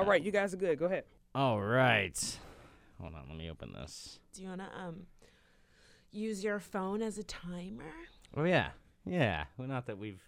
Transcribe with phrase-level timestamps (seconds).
[0.00, 0.78] All right, you guys are good.
[0.78, 1.04] Go ahead.
[1.34, 2.18] All right.
[3.00, 4.18] Hold on, let me open this.
[4.32, 5.06] Do you want to um
[6.10, 7.84] use your phone as a timer?
[8.36, 8.70] Oh yeah,
[9.04, 9.44] yeah.
[9.56, 10.20] Well, not that we've.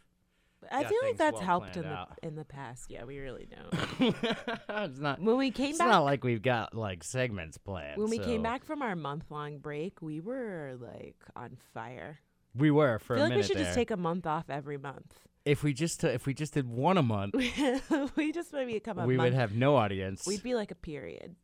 [0.70, 2.90] I feel like that's well helped in planned the in the past.
[2.90, 4.14] Yeah, we really don't.
[4.68, 5.20] it's not.
[5.20, 8.00] when we came It's back, not like we've got like segments planned.
[8.00, 12.20] when we came back from our month long break, we were like on fire.
[12.54, 13.64] we were for I feel a like we should there.
[13.64, 15.12] just take a month off every month.
[15.44, 17.34] If we just t- if we just did one a month,
[18.16, 19.28] we just maybe become a we month.
[19.32, 20.26] would have no audience.
[20.26, 21.34] We'd be like a period.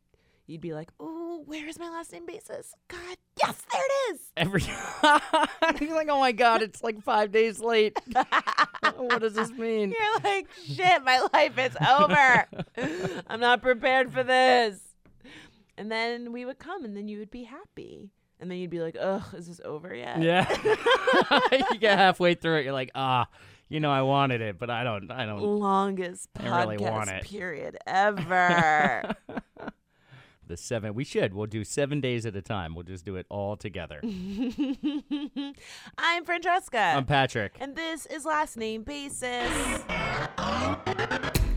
[0.46, 2.74] You'd be like, "Oh, where is my last name basis?
[2.88, 4.60] God, yes, there it is." Every
[5.78, 7.98] He's like, oh my god, it's like five days late.
[8.96, 9.90] what does this mean?
[9.98, 12.46] You're like, "Shit, my life is over.
[13.26, 14.80] I'm not prepared for this."
[15.76, 18.80] And then we would come, and then you would be happy, and then you'd be
[18.80, 20.48] like, "Ugh, is this over yet?" Yeah.
[21.52, 23.28] you get halfway through it, you're like, ah,
[23.68, 25.40] you know, I wanted it, but I don't, I don't.
[25.40, 27.24] Longest I podcast really want it.
[27.24, 29.14] period ever.
[30.46, 31.34] The seven, we should.
[31.34, 32.74] We'll do seven days at a time.
[32.74, 34.00] We'll just do it all together.
[35.98, 36.78] I'm Francesca.
[36.78, 37.52] I'm Patrick.
[37.60, 39.84] and this is last name basis.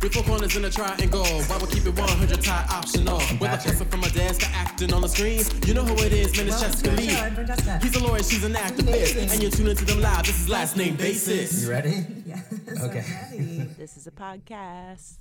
[0.02, 3.18] With four corners in a triangle, why we keep it 100 tie optional?
[3.40, 6.12] With a hustle from my desk to acting on the screen, you know who it
[6.12, 7.82] is, man, it's Chescaleigh.
[7.84, 10.26] He's a lawyer, she's an activist, and you're tuning to them live.
[10.26, 11.64] This is last name basis.
[11.64, 12.06] You ready?
[12.26, 12.44] Yes.
[12.82, 13.04] Okay.
[13.06, 13.70] I'm ready.
[13.78, 15.18] This is a podcast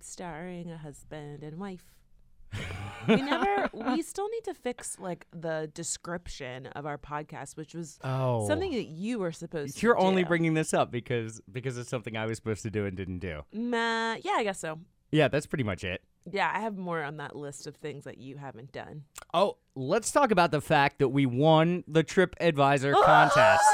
[0.00, 1.84] starring a husband and wife.
[3.08, 7.98] We never we still need to fix like the description of our podcast which was
[8.04, 8.46] Oh.
[8.46, 10.28] something that you were supposed to You're only do.
[10.28, 13.42] bringing this up because because it's something I was supposed to do and didn't do.
[13.52, 14.78] Nah, yeah i guess so
[15.10, 16.02] Yeah, that's pretty much it.
[16.30, 20.10] yeah i have more on that list of things that you haven't done Oh, let's
[20.12, 23.64] talk about the fact that we won the Trip Advisor contest.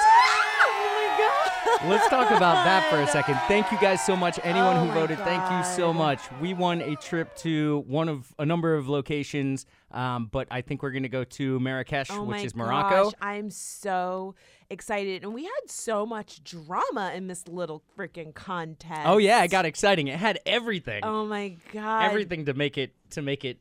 [1.86, 3.36] Let's talk about that for a second.
[3.46, 4.40] Thank you guys so much.
[4.42, 6.20] Anyone Oh who voted, thank you so much.
[6.40, 10.82] We won a trip to one of a number of locations, um, but I think
[10.82, 13.04] we're going to go to Marrakesh, Oh which is Morocco.
[13.04, 14.34] gosh, I'm so
[14.70, 15.22] excited.
[15.22, 19.02] And we had so much drama in this little freaking contest.
[19.06, 20.08] Oh yeah, it got exciting.
[20.08, 22.04] It had everything, Oh my god.
[22.06, 23.58] everything to make it to make it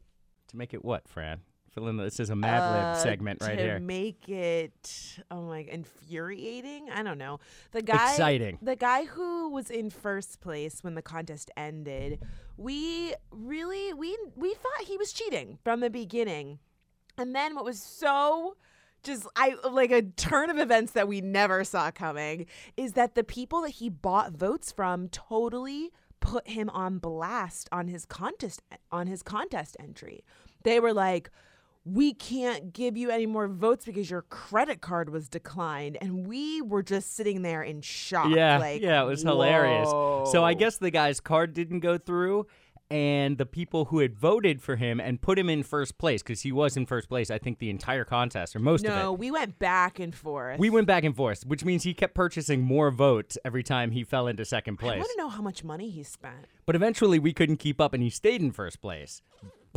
[0.48, 1.42] to make it what, Fran?
[1.78, 1.98] Fill in.
[1.98, 3.80] This is a Mad Lib Uh, segment right to here.
[3.80, 6.90] make it oh my infuriating.
[6.90, 7.40] I don't know.
[7.72, 8.58] The guy Exciting.
[8.64, 12.20] The guy who was in first place when the contest ended,
[12.58, 16.58] we really we we thought he was cheating from the beginning.
[17.16, 18.58] And then what was so
[19.04, 23.24] just I like a turn of events that we never saw coming is that the
[23.24, 29.06] people that he bought votes from totally put him on blast on his contest on
[29.06, 30.24] his contest entry.
[30.64, 31.30] They were like
[31.94, 36.62] we can't give you any more votes because your credit card was declined and we
[36.62, 39.90] were just sitting there in shock Yeah, like yeah, it was hilarious.
[39.90, 42.48] So I guess the guy's card didn't go through,
[42.90, 46.42] and the people who had voted for him and put him in first place because
[46.42, 49.00] he was in first place, I think the entire contest or most no of it.
[49.00, 52.16] No, we went back and forth We went back and forth, which means he kept
[52.16, 54.96] purchasing more votes every time he fell into second place.
[54.96, 57.94] I want to know how much money he spent But eventually we couldn't keep up
[57.94, 59.22] and he stayed in first place.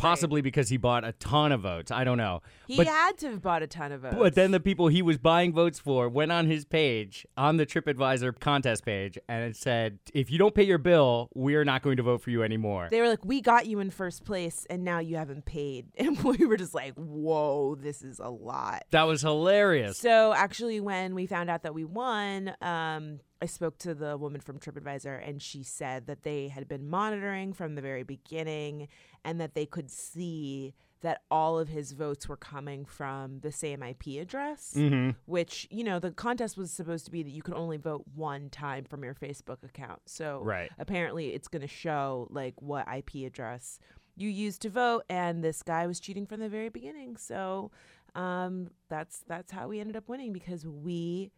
[0.01, 1.91] Possibly because he bought a ton of votes.
[1.91, 2.41] I don't know.
[2.67, 5.01] he but had to have bought a ton of votes But then the people he
[5.01, 9.55] was buying votes for went on his page, on the TripAdvisor contest page, and it
[9.55, 12.87] said, if you don't pay your bill, we're not going to vote for you anymore.
[12.89, 16.17] they were like, "We got you in first place, and now you haven't paid." And
[16.23, 19.97] we were just like, "Whoa, this is a lot." that was hilarious.
[19.97, 24.39] So actually, when we found out that we won, um, I spoke to the woman
[24.41, 28.87] from TripAdvisor, and she said that they had been monitoring from the very beginning,
[29.25, 33.81] and that they could see that all of his votes were coming from the same
[33.81, 34.73] IP address.
[34.75, 38.03] hmm Which you know, the contest was supposed to be that you could only vote
[38.13, 40.01] one time from your Facebook account.
[40.05, 40.69] So Right.
[40.77, 43.79] apparently, it's going to show like what IP address
[44.15, 47.17] you used to vote, and this guy was cheating from the very beginning.
[47.17, 47.71] So
[48.13, 51.31] um, that's that's how we ended up winning because we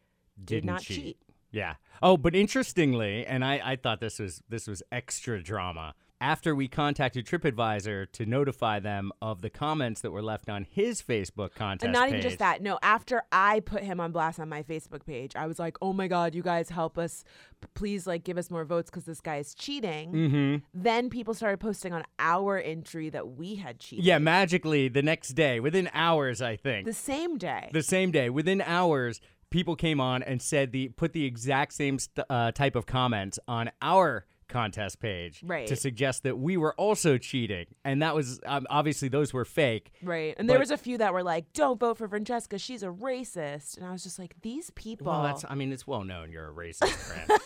[0.44, 0.98] did Didn't not cheat.
[1.06, 1.18] cheat.
[1.54, 1.76] Yeah.
[2.02, 5.94] Oh, but interestingly, and I, I thought this was this was extra drama.
[6.20, 11.02] After we contacted TripAdvisor to notify them of the comments that were left on his
[11.02, 12.30] Facebook contest And not even page.
[12.30, 12.62] just that.
[12.62, 15.92] No, after I put him on blast on my Facebook page, I was like, "Oh
[15.92, 17.26] my god, you guys help us!
[17.74, 20.56] Please, like, give us more votes because this guy is cheating." Mm-hmm.
[20.74, 24.06] Then people started posting on our entry that we had cheated.
[24.06, 26.86] Yeah, magically the next day, within hours, I think.
[26.86, 27.70] the same day.
[27.74, 29.20] the same day, within hours,
[29.54, 33.38] people came on and said the put the exact same st- uh, type of comments
[33.48, 35.68] on our contest page Right.
[35.68, 39.92] to suggest that we were also cheating, and that was um, obviously those were fake.
[40.02, 40.34] Right.
[40.38, 42.58] And there was a few that were like, don't vote for Francesca.
[42.58, 43.78] She's a racist.
[43.78, 45.08] And I was just like, these people.
[45.08, 47.40] Well, that's I mean it's well known you're a racist, friend.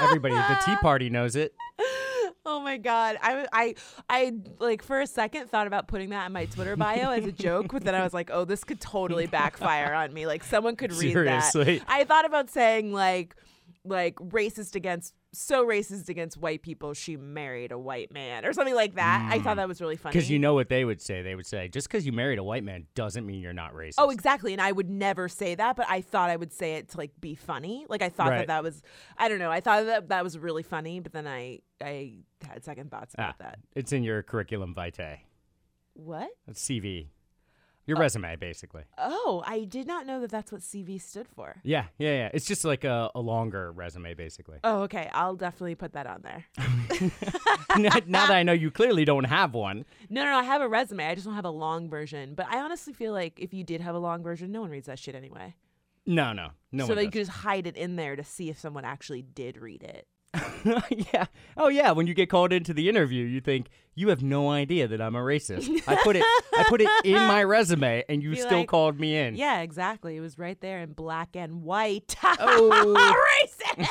[0.00, 1.54] Everybody, the Tea Party knows it.
[2.44, 3.18] Oh my god.
[3.22, 3.74] I I
[4.08, 7.32] I like for a second thought about putting that in my Twitter bio as a
[7.32, 10.26] joke, but then I was like, "Oh, this could totally backfire on me.
[10.26, 11.78] Like someone could read Seriously.
[11.78, 13.36] that." I thought about saying like
[13.84, 18.74] like racist against so racist against white people she married a white man or something
[18.74, 19.28] like that.
[19.32, 20.12] I thought that was really funny.
[20.12, 21.22] Because you know what they would say?
[21.22, 23.94] They would say, just because you married a white man doesn't mean you're not racist.
[23.98, 24.52] Oh, exactly.
[24.52, 27.18] And I would never say that, but I thought I would say it to like
[27.20, 27.86] be funny.
[27.88, 28.38] Like I thought Right.
[28.38, 28.82] that that was,
[29.16, 29.50] I don't know.
[29.50, 33.36] I thought that that was really funny, but then I I had second thoughts about
[33.40, 33.58] Ah, that.
[33.74, 35.20] It's in your curriculum vitae.
[35.94, 36.28] What?
[36.46, 37.08] It's CV.
[37.86, 38.84] Your uh, resume, basically.
[38.96, 41.56] Oh, I did not know that that's what CV stood for.
[41.64, 42.30] Yeah, yeah, yeah.
[42.32, 44.58] It's just like a, a longer resume, basically.
[44.62, 45.10] Oh, okay.
[45.12, 46.44] I'll definitely put that on there.
[47.78, 49.84] now, now that I know you clearly don't have one.
[50.08, 50.38] No, no, no.
[50.38, 51.06] I have a resume.
[51.06, 52.34] I just don't have a long version.
[52.34, 54.86] But I honestly feel like if you did have a long version, no one reads
[54.86, 55.54] that shit anyway.
[56.04, 57.12] No, no, no so one they does.
[57.12, 60.06] could just hide it in there to see if someone actually did read it.
[61.12, 61.26] yeah.
[61.56, 61.90] Oh, yeah.
[61.92, 65.14] When you get called into the interview, you think you have no idea that I'm
[65.14, 65.68] a racist.
[65.86, 66.24] I put it.
[66.56, 69.34] I put it in my resume, and you Be still like, called me in.
[69.36, 70.16] Yeah, exactly.
[70.16, 72.16] It was right there in black and white.
[72.24, 73.14] Oh.
[73.76, 73.88] Racist.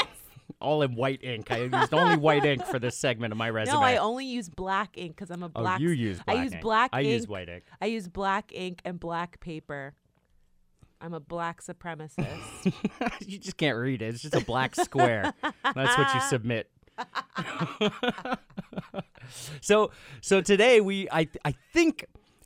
[0.60, 1.52] All in white ink.
[1.52, 3.76] I used only white ink for this segment of my resume.
[3.76, 5.80] No, I only use black ink because I'm a oh, black.
[5.80, 6.62] you use black I use ink.
[6.62, 7.10] black I ink.
[7.10, 7.64] use white ink.
[7.82, 9.96] I use black ink and black paper.
[11.02, 12.74] I'm a black supremacist.
[13.28, 14.14] you just can't read it.
[14.14, 15.34] It's just a black square.
[15.64, 16.70] That's what you submit.
[19.62, 22.06] so so today we I I think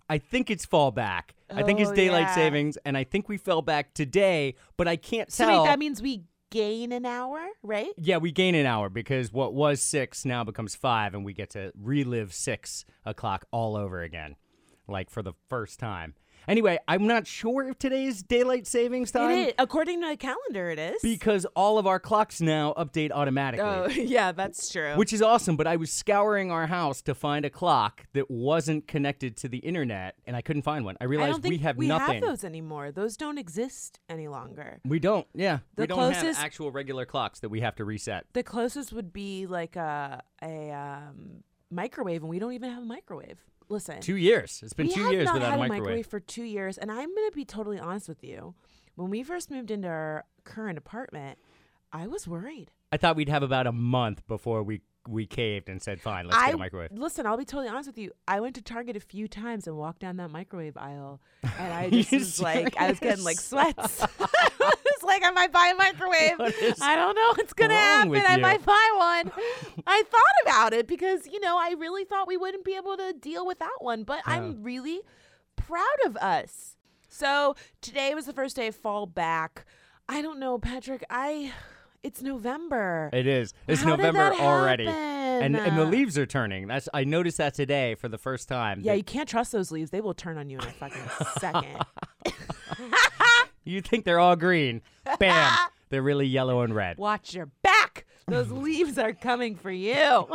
[0.10, 1.34] I think it's fall back.
[1.50, 2.36] I think it's Oh, daylight yeah.
[2.36, 5.63] savings and I think we fell back today, but I can't so tell.
[5.63, 7.90] wait, that means we gain an hour, right?
[7.98, 11.50] yeah, we gain an hour because what was six now becomes five, and we get
[11.50, 14.36] to relive six o'clock all over again,
[14.88, 16.13] like for the first time.
[16.47, 19.53] Anyway, I'm not sure if today is daylight savings time It is.
[19.57, 21.01] According to the calendar, it is.
[21.01, 23.65] because all of our clocks now update automatically.
[23.65, 24.95] oh, yeah, that's true.
[24.95, 25.56] which is awesome.
[25.57, 29.57] But I was scouring our house to find a clock that wasn't connected to the
[29.59, 30.97] internet, and I couldn't find one.
[31.01, 32.15] I I realized think we have we nothing.
[32.15, 32.92] have those anymore.
[32.92, 34.80] Those don't exist any longer.
[34.86, 35.27] We don't.
[35.33, 38.25] Yeah, The we don't closest- have actual regular clocks that we have to reset.
[38.33, 42.86] The closest would be like a a um, microwave, and we don't even have a
[42.86, 43.39] microwave.
[43.70, 44.62] Listen, Two years.
[44.64, 46.08] It's been two years not without had a a microwave.
[46.08, 48.54] for two years, and I'm gonna be totally honest with you.
[48.96, 51.40] When we first moved into our current apartment,
[51.92, 52.72] I was worried.
[52.92, 56.38] I thought we'd have about a month before we we caved and said, "Fine, let's
[56.38, 57.25] I get a microwave." listen.
[57.25, 58.12] I'll be totally honest with you.
[58.28, 61.90] I went to Target a few times and walked down that microwave aisle, and I
[61.92, 64.02] just was like, I was getting like sweats.
[64.19, 66.75] I was like, I might buy a microwave.
[66.81, 68.22] I don't know what's gonna happen.
[68.25, 69.31] I might buy one.
[69.88, 73.13] I thought about it because you know I really thought we wouldn't be able to
[73.13, 75.02] deal without one, but I'm really
[75.56, 76.78] proud of us.
[77.10, 79.66] So today was the first day of fall back.
[80.10, 81.04] I don't know, Patrick.
[81.10, 81.54] I.
[82.06, 83.10] It's November.
[83.12, 83.52] It is.
[83.68, 86.68] It's How November already, and and the leaves are turning.
[86.68, 88.81] That's I noticed that today for the first time.
[88.84, 89.90] Yeah, that you can't trust those leaves.
[89.90, 91.02] They will turn on you in a fucking
[91.40, 91.84] second.
[93.66, 94.84] you think they're all green.
[95.18, 95.57] Bam,
[95.90, 97.00] they're really yellow and red.
[97.00, 98.06] Watch your back.
[98.28, 100.28] Those leaves are coming for you.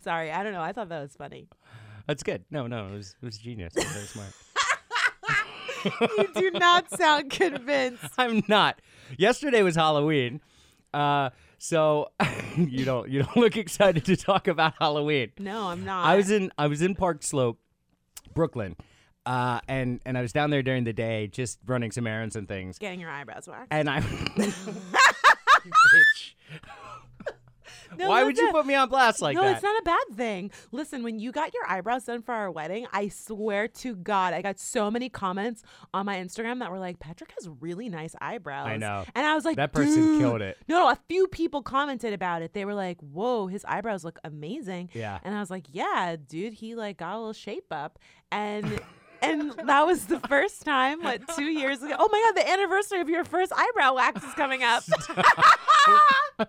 [0.00, 0.62] Sorry, I don't know.
[0.62, 1.46] I thought that was funny.
[2.06, 2.46] That's good.
[2.50, 3.76] No, no, it was it was genius.
[3.76, 4.32] It was very smart.
[6.16, 8.14] You do not sound convinced.
[8.16, 8.80] I'm not.
[9.16, 10.40] Yesterday was Halloween,
[10.94, 12.08] uh, so
[12.56, 15.32] you don't you don't look excited to talk about Halloween.
[15.38, 16.04] No, I'm not.
[16.06, 17.58] I was in I was in Park Slope,
[18.34, 18.76] Brooklyn,
[19.26, 22.48] uh, and and I was down there during the day just running some errands and
[22.48, 22.78] things.
[22.78, 23.68] getting your eyebrows waxed.
[23.70, 24.00] And I,
[25.62, 26.34] bitch.
[27.96, 29.48] No, Why would you put me on blast like no, that?
[29.48, 30.50] No, it's not a bad thing.
[30.70, 34.42] Listen, when you got your eyebrows done for our wedding, I swear to God, I
[34.42, 35.62] got so many comments
[35.94, 38.68] on my Instagram that were like, Patrick has really nice eyebrows.
[38.68, 39.04] I know.
[39.14, 40.58] And I was like, That person "Dude." killed it.
[40.68, 42.54] No, no, a few people commented about it.
[42.54, 44.90] They were like, whoa, his eyebrows look amazing.
[44.92, 45.18] Yeah.
[45.22, 47.98] And I was like, yeah, dude, he like got a little shape up.
[48.32, 48.80] And
[49.22, 51.94] and that was the first time, what, two years ago?
[51.96, 54.82] Oh my God, the anniversary of your first eyebrow wax is coming up.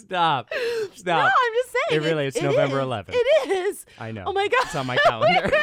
[0.00, 0.50] Stop.
[0.90, 1.32] No, Stop.
[1.36, 2.02] I'm just saying.
[2.02, 3.10] It really is November 11th.
[3.12, 3.86] It is.
[3.98, 4.24] I know.
[4.26, 4.64] Oh my God.
[4.64, 5.50] It's on my calendar.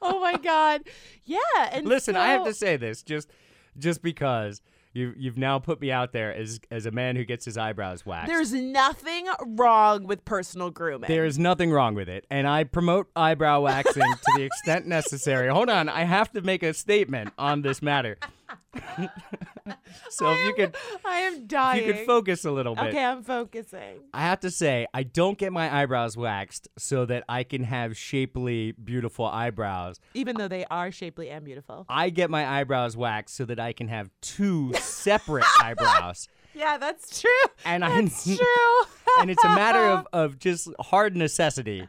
[0.00, 0.82] oh my God.
[1.24, 1.38] Yeah.
[1.72, 3.28] And Listen, I have to say this just
[3.76, 4.60] just because
[4.92, 8.04] you you've now put me out there as as a man who gets his eyebrows
[8.04, 8.28] waxed.
[8.28, 11.08] There's nothing wrong with personal grooming.
[11.08, 15.48] There is nothing wrong with it, and I promote eyebrow waxing to the extent necessary.
[15.48, 18.18] Hold on, I have to make a statement on this matter.
[20.10, 21.86] so if you could I am if dying.
[21.86, 22.86] you could focus a little bit.
[22.86, 24.00] Okay, I'm focusing.
[24.12, 27.96] I have to say, I don't get my eyebrows waxed so that I can have
[27.96, 30.00] shapely, beautiful eyebrows.
[30.14, 31.86] Even though they are shapely and beautiful.
[31.88, 36.28] I get my eyebrows waxed so that I can have two separate eyebrows.
[36.54, 37.30] Yeah, that's true.
[37.64, 38.82] And I- that's true.
[39.20, 41.86] and it's a matter of, of just hard necessity.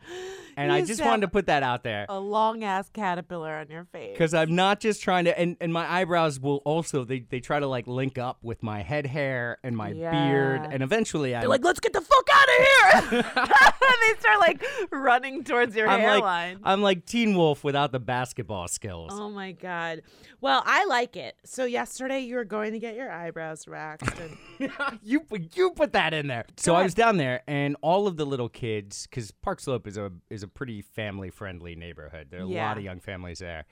[0.64, 2.06] And I just wanted to put that out there.
[2.10, 4.12] a long ass caterpillar on your face.
[4.14, 7.60] Because I'm not just trying to, and, and my eyebrows will also, they, they try
[7.60, 10.68] to like link up with my head hair and my beard.
[10.72, 13.22] And eventually I'm They're like, let's get the fuck out of here.
[14.02, 16.56] they start like running towards your I'm hairline.
[16.56, 19.12] like, I'm like Teen Wolf without the basketball skills.
[19.14, 20.02] Oh my god.
[20.40, 21.36] Well, I like it.
[21.46, 24.72] So yesterday you were going to get your eyebrows waxed and
[25.04, 26.46] you put- you put that in there.
[26.58, 29.98] So I was down there, and all of the little kids, because Park Slope is
[29.98, 32.28] a is a pretty family friendly neighborhood.
[32.30, 33.66] There are a lot of young families there,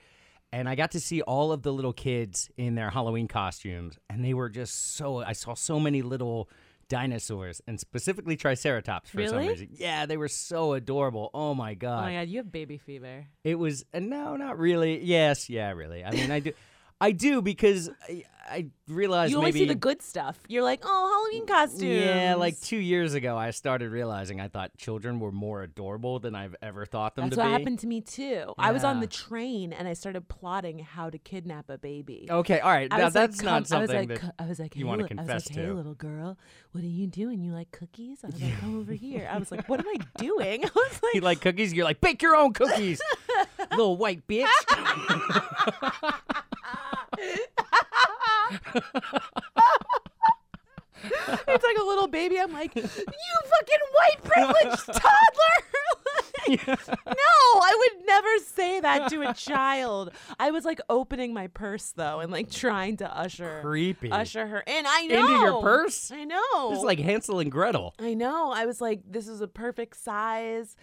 [0.52, 4.24] and I got to see all of the little kids in their Halloween costumes, and
[4.24, 5.18] they were just so.
[5.18, 6.48] I saw so many little
[6.88, 9.68] dinosaurs, and specifically Triceratops for some reason.
[9.72, 11.30] Yeah, they were so adorable.
[11.32, 12.00] Oh my god.
[12.00, 13.26] Oh my god, you have baby fever.
[13.44, 13.84] it was.
[13.92, 15.02] And no, not really.
[15.02, 16.04] Yes, yeah, really.
[16.04, 16.52] I mean, I do.
[17.00, 20.38] I do because I, I realized You only maybe see the good stuff.
[20.48, 21.82] You're like, oh, Halloween costumes.
[21.84, 26.34] yeah, like two years ago, I started realizing I thought children were more adorable than
[26.34, 28.52] I've ever thought them That's to what happened to me too.
[28.58, 32.26] I was on the train and I started plotting how to kidnap a baby.
[32.28, 32.90] Okay, all right.
[32.90, 34.98] Now like, that's not I was something like, that I was like, you hey, li-
[34.98, 35.74] I was confess like, hey, to.
[35.74, 36.36] little girl,
[36.72, 37.40] what are you doing?
[37.42, 38.18] You like cookies?
[38.24, 39.28] I was like, come over here.
[39.32, 40.64] I was like, what am I doing?
[40.66, 41.72] I was like, you like cookies.
[41.72, 43.00] You're like, bake your own cookies,
[43.70, 44.48] little white bitch.
[51.02, 52.38] It's like a little baby.
[52.38, 55.02] I'm like, you fucking white privileged toddler.
[56.48, 60.10] Like, No, I would never say that to a child.
[60.38, 64.10] I was like opening my purse though and like trying to usher Creepy.
[64.10, 64.84] usher her in.
[64.86, 65.20] I know.
[65.20, 66.10] Into your purse?
[66.10, 66.72] I know.
[66.72, 67.94] It's like Hansel and Gretel.
[67.98, 68.52] I know.
[68.52, 70.76] I was like, this is a perfect size.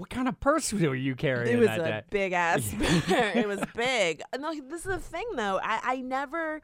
[0.00, 2.02] What kind of purse were you carrying It was a day?
[2.08, 2.72] big ass
[3.08, 3.32] bear.
[3.36, 4.22] it was big.
[4.38, 5.60] No, this is the thing though.
[5.62, 6.62] I, I never,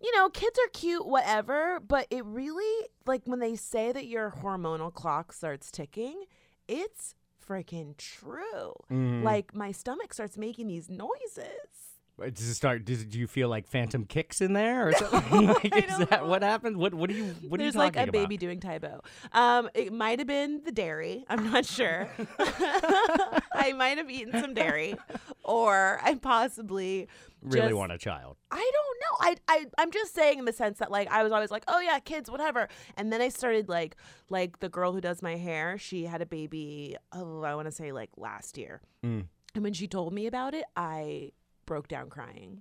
[0.00, 4.32] you know, kids are cute, whatever, but it really, like when they say that your
[4.42, 6.24] hormonal clock starts ticking,
[6.66, 7.14] it's
[7.48, 8.72] freaking true.
[8.90, 9.22] Mm-hmm.
[9.22, 11.91] Like my stomach starts making these noises.
[12.30, 12.84] Does it start?
[12.84, 15.46] Does, do you feel like phantom kicks in there or something?
[15.48, 16.76] like, is that what happened?
[16.76, 18.12] What What are you What are There's you like a about?
[18.12, 19.00] baby doing Tae Bo.
[19.32, 21.24] Um, it might have been the dairy.
[21.28, 22.08] I'm not sure.
[22.38, 24.96] I might have eaten some dairy,
[25.44, 27.08] or I possibly
[27.42, 28.36] Really just- want a child?
[28.50, 29.16] I don't know.
[29.48, 31.80] I I I'm just saying in the sense that like I was always like, oh
[31.80, 32.68] yeah, kids, whatever.
[32.96, 33.96] And then I started like
[34.30, 35.76] like the girl who does my hair.
[35.78, 36.96] She had a baby.
[37.12, 38.80] Oh, I want to say like last year.
[39.04, 39.24] Mm.
[39.54, 41.32] And when she told me about it, I
[41.72, 42.60] broke down crying.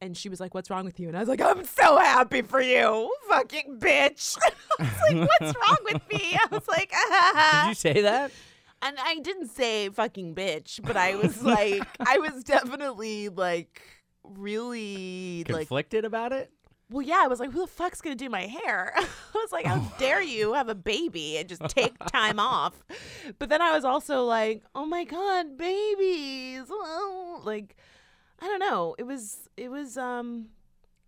[0.00, 2.42] And she was like, "What's wrong with you?" And I was like, "I'm so happy
[2.42, 4.38] for you, fucking bitch."
[4.78, 8.30] I was like, "What's wrong with me?" I was like, Did you say that?
[8.82, 13.82] and I didn't say fucking bitch, but I was like, I was definitely like
[14.22, 16.52] really like Conflicted about it?
[16.90, 18.92] well, yeah, I was like, who the fuck's gonna do my hair?
[18.96, 19.94] I was like, how oh.
[19.98, 22.84] dare you have a baby and just take time off?
[23.38, 26.64] But then I was also like, oh my god, babies!
[26.68, 27.76] Oh, Like,
[28.40, 28.94] I don't know.
[28.98, 30.48] It was, it was, um,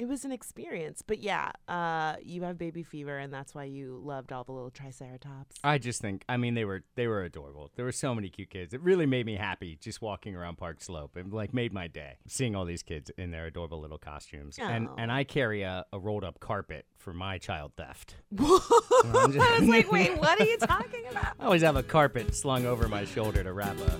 [0.02, 1.00] it was an experience.
[1.06, 4.70] But yeah, uh, you have baby fever, and that's why you loved all the little
[4.70, 5.56] triceratops.
[5.62, 7.70] I just think, I mean, they were they were adorable.
[7.76, 8.74] There were so many cute kids.
[8.74, 11.16] It really made me happy just walking around Park Slope.
[11.16, 14.58] It like made my day seeing all these kids in their adorable little costumes.
[14.58, 18.16] And and I carry a, a rolled up carpet for my child theft.
[18.38, 21.34] I was like, wait, what are you talking about?
[21.40, 23.98] I always have a carpet slung over my shoulder to wrap a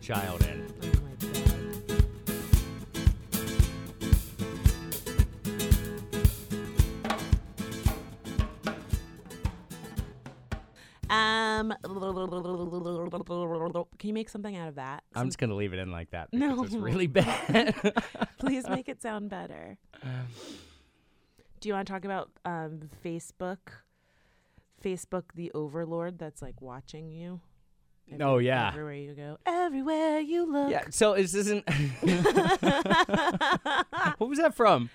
[0.00, 0.97] child in.
[11.58, 11.74] Um,
[13.98, 15.02] can you make something out of that?
[15.14, 16.62] I'm just gonna leave it in like that No.
[16.62, 17.74] it's really bad.
[18.38, 19.76] please make it sound better.
[21.60, 23.58] Do you want to talk about um, Facebook?
[24.82, 27.40] Facebook, the overlord that's like watching you.
[28.20, 28.68] Oh, yeah.
[28.68, 30.70] Everywhere you go, everywhere you look.
[30.70, 30.84] yeah.
[30.90, 31.68] So is this isn't.
[34.18, 34.88] what was that from?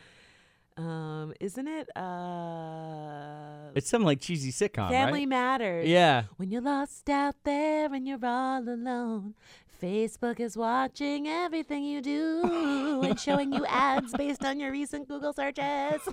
[0.76, 5.28] Um, isn't it uh It's some like cheesy sitcom, Family right?
[5.28, 5.88] Matters?
[5.88, 6.24] Yeah.
[6.38, 9.36] When you're lost out there and you're all alone,
[9.84, 15.34] Facebook is watching everything you do and showing you ads based on your recent Google
[15.34, 16.02] searches.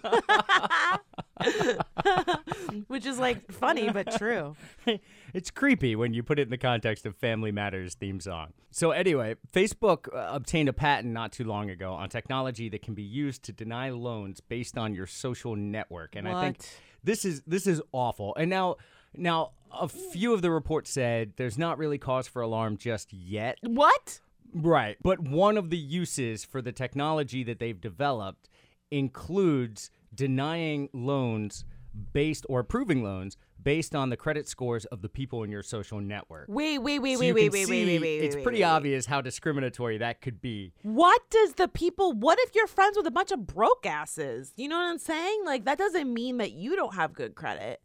[2.89, 4.57] Which is like funny but true.
[5.35, 8.49] it's creepy when you put it in the context of Family Matters theme song.
[8.73, 12.95] So anyway, Facebook uh, obtained a patent not too long ago on technology that can
[12.95, 16.59] be used to deny loans based on your social network, and I think
[17.05, 18.35] this is this is awful.
[18.35, 18.79] And now
[19.17, 23.59] now a few of the reports said there's not really cause for alarm just yet.
[23.63, 24.21] What?
[24.53, 24.97] Right.
[25.03, 28.49] But one of the uses for the technology that they've developed
[28.91, 31.65] includes denying loans
[32.13, 36.01] based or approving loans based on the credit scores of the people in your social
[36.01, 36.47] network.
[36.49, 38.19] Wait, wait, wait, So wait, wait, wait, wait, wait, wait.
[38.21, 38.65] It's wait, pretty wait.
[38.65, 40.73] obvious how discriminatory that could be.
[40.83, 42.13] What does the people?
[42.13, 44.53] What if you're friends with a bunch of broke asses?
[44.57, 45.43] You know what I'm saying?
[45.45, 47.81] Like that doesn't mean that you don't have good credit.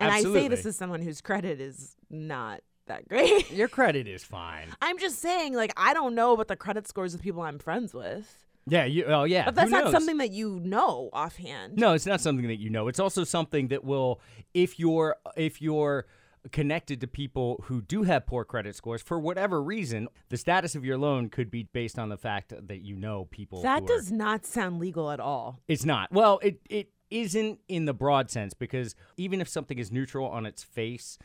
[0.00, 0.68] And I say this Absolutely.
[0.70, 3.50] as someone whose credit is not that great.
[3.52, 4.68] Your credit is fine.
[4.82, 7.94] I'm just saying, like, I don't know about the credit scores of people I'm friends
[7.94, 8.46] with.
[8.66, 9.46] Yeah, you oh yeah.
[9.46, 11.76] But that's not something that you know offhand.
[11.76, 12.88] No, it's not something that you know.
[12.88, 14.20] It's also something that will
[14.54, 16.06] if you're if you're
[16.52, 20.84] connected to people who do have poor credit scores for whatever reason, the status of
[20.84, 23.88] your loan could be based on the fact that you know people That who are-
[23.88, 25.58] does not sound legal at all.
[25.68, 26.12] It's not.
[26.12, 30.46] Well, it it isn't in the broad sense because even if something is neutral on
[30.46, 31.18] its face,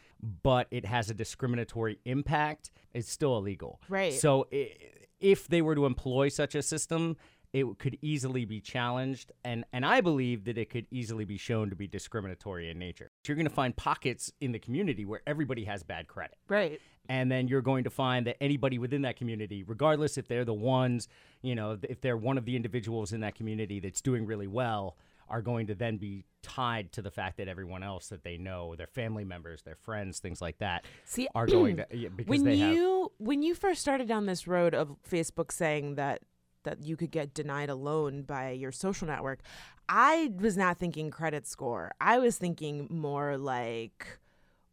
[0.43, 3.79] but it has a discriminatory impact, it's still illegal.
[3.89, 4.13] Right.
[4.13, 4.71] So i-
[5.19, 7.17] if they were to employ such a system,
[7.53, 11.69] it could easily be challenged and and I believe that it could easily be shown
[11.69, 13.11] to be discriminatory in nature.
[13.25, 16.81] You're going to find pockets in the community where everybody has bad credit Right.
[17.07, 20.53] and then you're going to find that anybody within that community regardless if they're the
[20.53, 21.07] ones
[21.43, 24.97] you know if they're one of the individuals in that community that's doing really well
[25.29, 28.75] are going to then be tied to the fact that everyone else that they know
[28.75, 32.43] their family members their friends things like that See, are going to yeah, because when
[32.43, 36.21] they have you when you first started down this road of Facebook saying that
[36.63, 39.39] that you could get denied a loan by your social network,
[39.87, 41.91] I was not thinking credit score.
[42.01, 44.19] I was thinking more like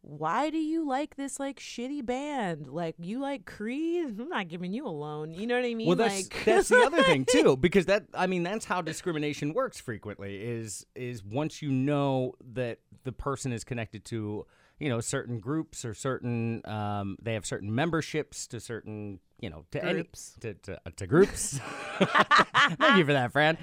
[0.05, 2.67] why do you like this like shitty band?
[2.67, 4.19] Like you like Creed?
[4.19, 5.31] I'm not giving you a loan.
[5.33, 5.87] You know what I mean?
[5.87, 9.53] well that's like that's the other thing too because that i mean that's how discrimination
[9.53, 14.45] works frequently is is once you know that the person is connected to
[14.79, 19.65] you know certain groups or certain um, they have certain memberships to certain you know
[19.71, 20.37] to Groups.
[20.43, 21.59] any to, to, uh, to groups
[21.99, 23.57] thank you for that fran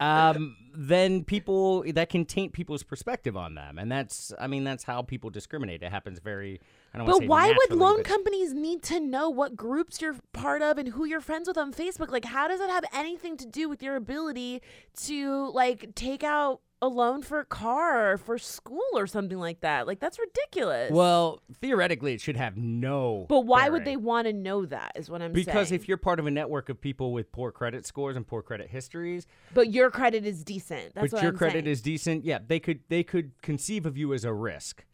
[0.00, 4.84] um, then people that can taint people's perspective on them and that's i mean that's
[4.84, 6.60] how people discriminate it happens very
[6.94, 10.16] i don't But say why would loan but- companies need to know what groups you're
[10.32, 12.10] part of and who you're friends with on Facebook?
[12.10, 14.60] Like, how does that have anything to do with your ability
[15.04, 19.60] to like take out a loan for a car or for school or something like
[19.60, 19.86] that?
[19.86, 20.90] Like, that's ridiculous.
[20.92, 24.92] well theoretically it should have no but why would they want to know that?
[24.96, 25.54] Is what I'm Because saying.
[25.56, 28.42] Because if you're part of a network of people with poor credit scores and poor
[28.42, 30.94] credit histories, but your credit is decent.
[30.94, 31.66] That's but your I'm credit saying.
[31.68, 34.84] is decent, yeah, they could they could conceive of you as a risk.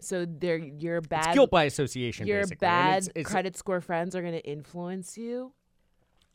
[0.00, 1.34] so they're your It's bad.
[1.34, 2.26] guilt by association.
[2.26, 2.56] your basically.
[2.66, 5.52] bad it's- it's- credit score friends are going to influence you.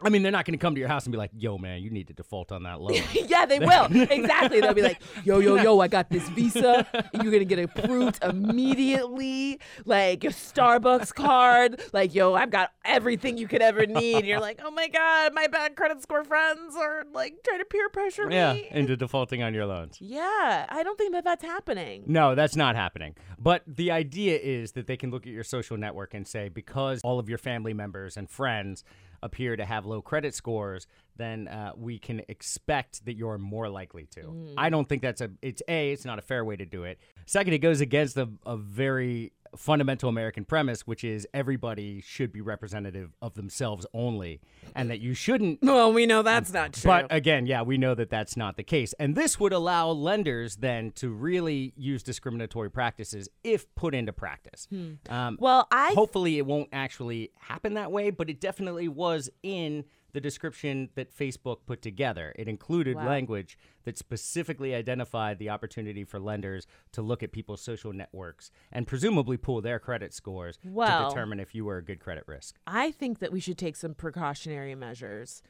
[0.05, 1.81] I mean, they're not going to come to your house and be like, "Yo, man,
[1.81, 3.85] you need to default on that loan." yeah, they will.
[3.91, 4.61] exactly.
[4.61, 6.85] They'll be like, yo, yo, yo, I got this visa.
[7.13, 9.59] You're going to get approved immediately.
[9.83, 11.81] Like, your Starbucks card.
[11.91, 14.17] Like, yo, I've got everything you could ever need.
[14.17, 17.65] And you're like, oh my God, my bad credit score friends are like trying to
[17.65, 18.35] peer pressure me.
[18.35, 19.97] yeah, into defaulting on your loans.
[19.99, 22.03] Yeah, I don't think that that's happening.
[22.05, 23.15] No, that's not happening.
[23.39, 27.01] But the idea is that they can look at your social network and say, because
[27.03, 28.83] all of your family members and friends
[29.25, 34.05] appear to have low credit scores, then uh, we can expect that you're more likely
[34.11, 34.21] to.
[34.21, 34.53] Mm.
[34.57, 35.31] I don't think that's a.
[35.41, 35.91] It's a.
[35.91, 36.99] It's not a fair way to do it.
[37.25, 42.41] Second, it goes against a, a very fundamental American premise, which is everybody should be
[42.41, 44.41] representative of themselves only,
[44.75, 46.89] and that you shouldn't Well, we know that's not true.
[46.89, 48.93] but again, yeah, we know that that's not the case.
[48.99, 54.67] And this would allow lenders then to really use discriminatory practices if put into practice.
[55.09, 59.85] Um, well, I hopefully, it won't actually happen that way, but it definitely was in
[60.15, 62.33] the description that Facebook put together.
[62.37, 63.05] It included Wow.
[63.05, 68.87] language that specifically identified the opportunity for lenders to look at people's social networks and
[68.87, 72.57] presumably pull their credit scores Well- to determine if you were a good credit risk.
[72.65, 75.43] I think that we should take some precautionary measures.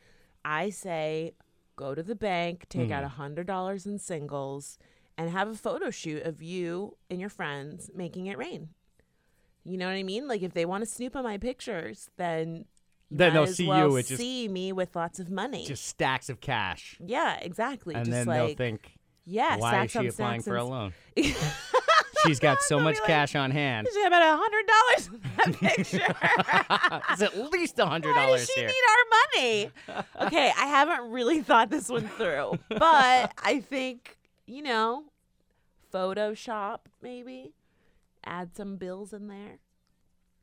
[0.43, 1.36] I say
[1.75, 3.06] go to the bank, take out mm-hmm.
[3.06, 4.80] a hundred dollars in singles,
[5.15, 8.69] and have a photo shoot of you and your friends making it rain.
[9.63, 10.28] You know what I mean?
[10.28, 12.65] Like if they want to snoop on my pictures, then
[13.10, 15.65] you Then they'll see well you, it just- see me with lots of money.
[15.65, 16.98] Just stacks of cash.
[17.00, 17.94] yeah, exactly.
[17.96, 18.91] And just then like they'll think,
[19.26, 20.94] yeah, Why is stacks she applying for a loan?
[22.26, 23.88] She's got so much like, cash on hand.
[23.88, 27.04] She's got about a hundred dollars in that picture.
[27.12, 28.68] It's at least a hundred Why does dollars she here.
[28.70, 29.06] need our
[29.44, 29.72] money?
[30.28, 35.04] okay, I haven't really thought this one through, but I think you know,
[35.94, 37.54] Photoshop maybe,
[38.24, 39.60] add some bills in there,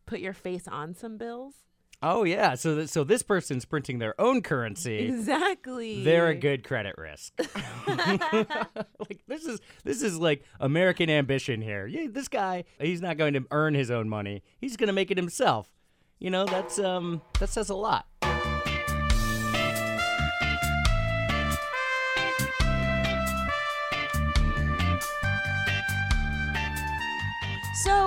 [0.07, 1.55] put your face on some bills.
[2.03, 4.99] Oh yeah, so th- so this person's printing their own currency.
[4.99, 6.03] Exactly.
[6.03, 7.33] They're a good credit risk.
[7.89, 11.87] like this is this is like American ambition here.
[11.87, 14.43] Yeah, this guy, he's not going to earn his own money.
[14.61, 15.71] He's going to make it himself.
[16.19, 18.07] You know, that's um that says a lot.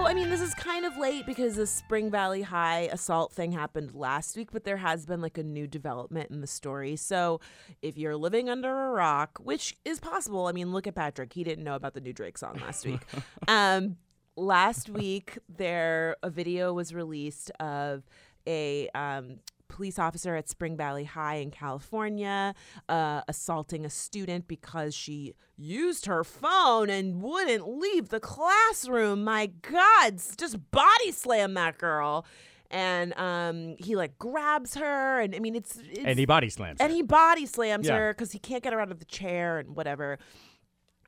[0.06, 3.96] I mean, this is kind of late because the Spring Valley High assault thing happened
[3.96, 6.96] last week, but there has been like a new development in the story.
[6.96, 7.42] So
[7.82, 11.34] if you're living under a rock, which is possible, I mean, look at Patrick.
[11.34, 13.02] He didn't know about the new Drake song last week.
[13.48, 13.98] um,
[14.36, 18.04] last week, there a video was released of
[18.48, 22.54] a um, police officer at Spring Valley High in California
[22.90, 29.24] uh, assaulting a student because she used her phone and wouldn't leave the classroom.
[29.24, 32.26] My God, just body slam that girl.
[32.72, 36.80] And um, he like grabs her, and I mean, it's, it's And he body slams.
[36.82, 36.96] and her.
[36.96, 37.96] he body slams Yeah.
[37.98, 40.18] her because he can't get her out of the chair and whatever.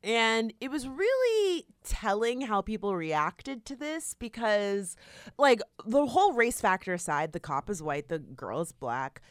[0.04, 4.96] And it was really telling how people reacted to this because,
[5.38, 9.22] like, the whole race factor aside, the cop is white, the girl is black.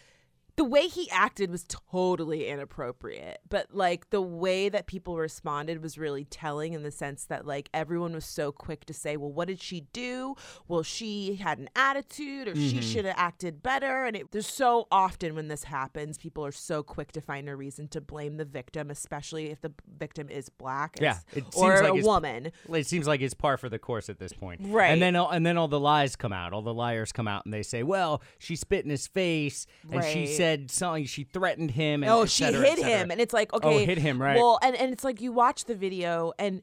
[0.57, 5.99] The way he acted was totally inappropriate, but like the way that people responded was
[5.99, 9.49] really telling in the sense that like everyone was so quick to say, "Well, what
[9.49, 10.35] did she do?
[10.67, 12.81] Well, she had an attitude, or she mm-hmm.
[12.81, 16.83] should have acted better." And it, there's so often when this happens, people are so
[16.83, 20.97] quick to find a reason to blame the victim, especially if the victim is black,
[21.01, 22.53] Yeah, it or seems like a woman.
[22.73, 24.89] It seems like it's par for the course at this point, Right.
[24.89, 26.55] And then, all, and then all the lies come out.
[26.55, 30.03] All the liars come out, and they say, "Well, she spit in his face, and
[30.03, 30.29] she Right.
[30.47, 31.05] Said something.
[31.05, 32.03] She threatened him.
[32.03, 34.37] And Oh, she cetera, hit him, and it's like okay, hit him, right.
[34.37, 36.63] Well, and and it's like you watch the video, and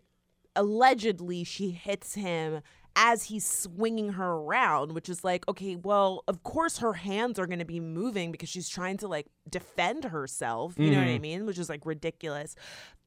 [0.55, 2.61] allegedly she hits him
[2.95, 7.47] as he's swinging her around, which is like okay, well, of course her hands are
[7.47, 10.75] going to be moving because she's trying to like defend herself.
[10.77, 11.45] You know what I mean?
[11.45, 12.55] Which is like ridiculous.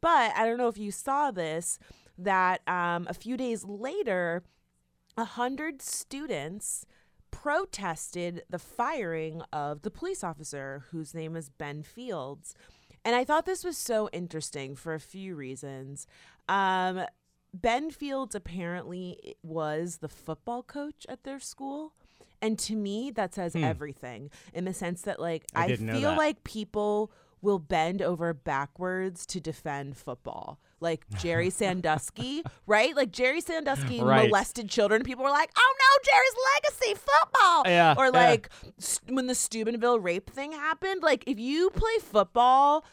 [0.00, 1.78] But I don't know if you saw this
[2.18, 4.42] that um, a few days later,
[5.16, 6.84] a hundred students
[7.30, 12.54] protested the firing of the police officer whose name is Ben Fields.
[13.04, 16.06] And I thought this was so interesting for a few reasons.
[16.48, 17.04] Um,
[17.54, 21.92] ben Fields apparently was the football coach at their school.
[22.42, 25.58] And to me, that says everything in the sense that, like, Hmm.
[25.58, 27.10] I I, feel like people
[27.40, 30.58] will bend over backwards to defend football.
[30.80, 32.94] Like Jerry Sandusky, right?
[32.94, 34.26] Like Jerry Sandusky Right.
[34.26, 35.02] molested children.
[35.04, 38.10] People were like, "Oh no, Jerry's legacy football!" Yeah, Or yeah.
[38.10, 41.02] like s- when the Steubenville rape thing happened.
[41.02, 42.84] Like if you play football,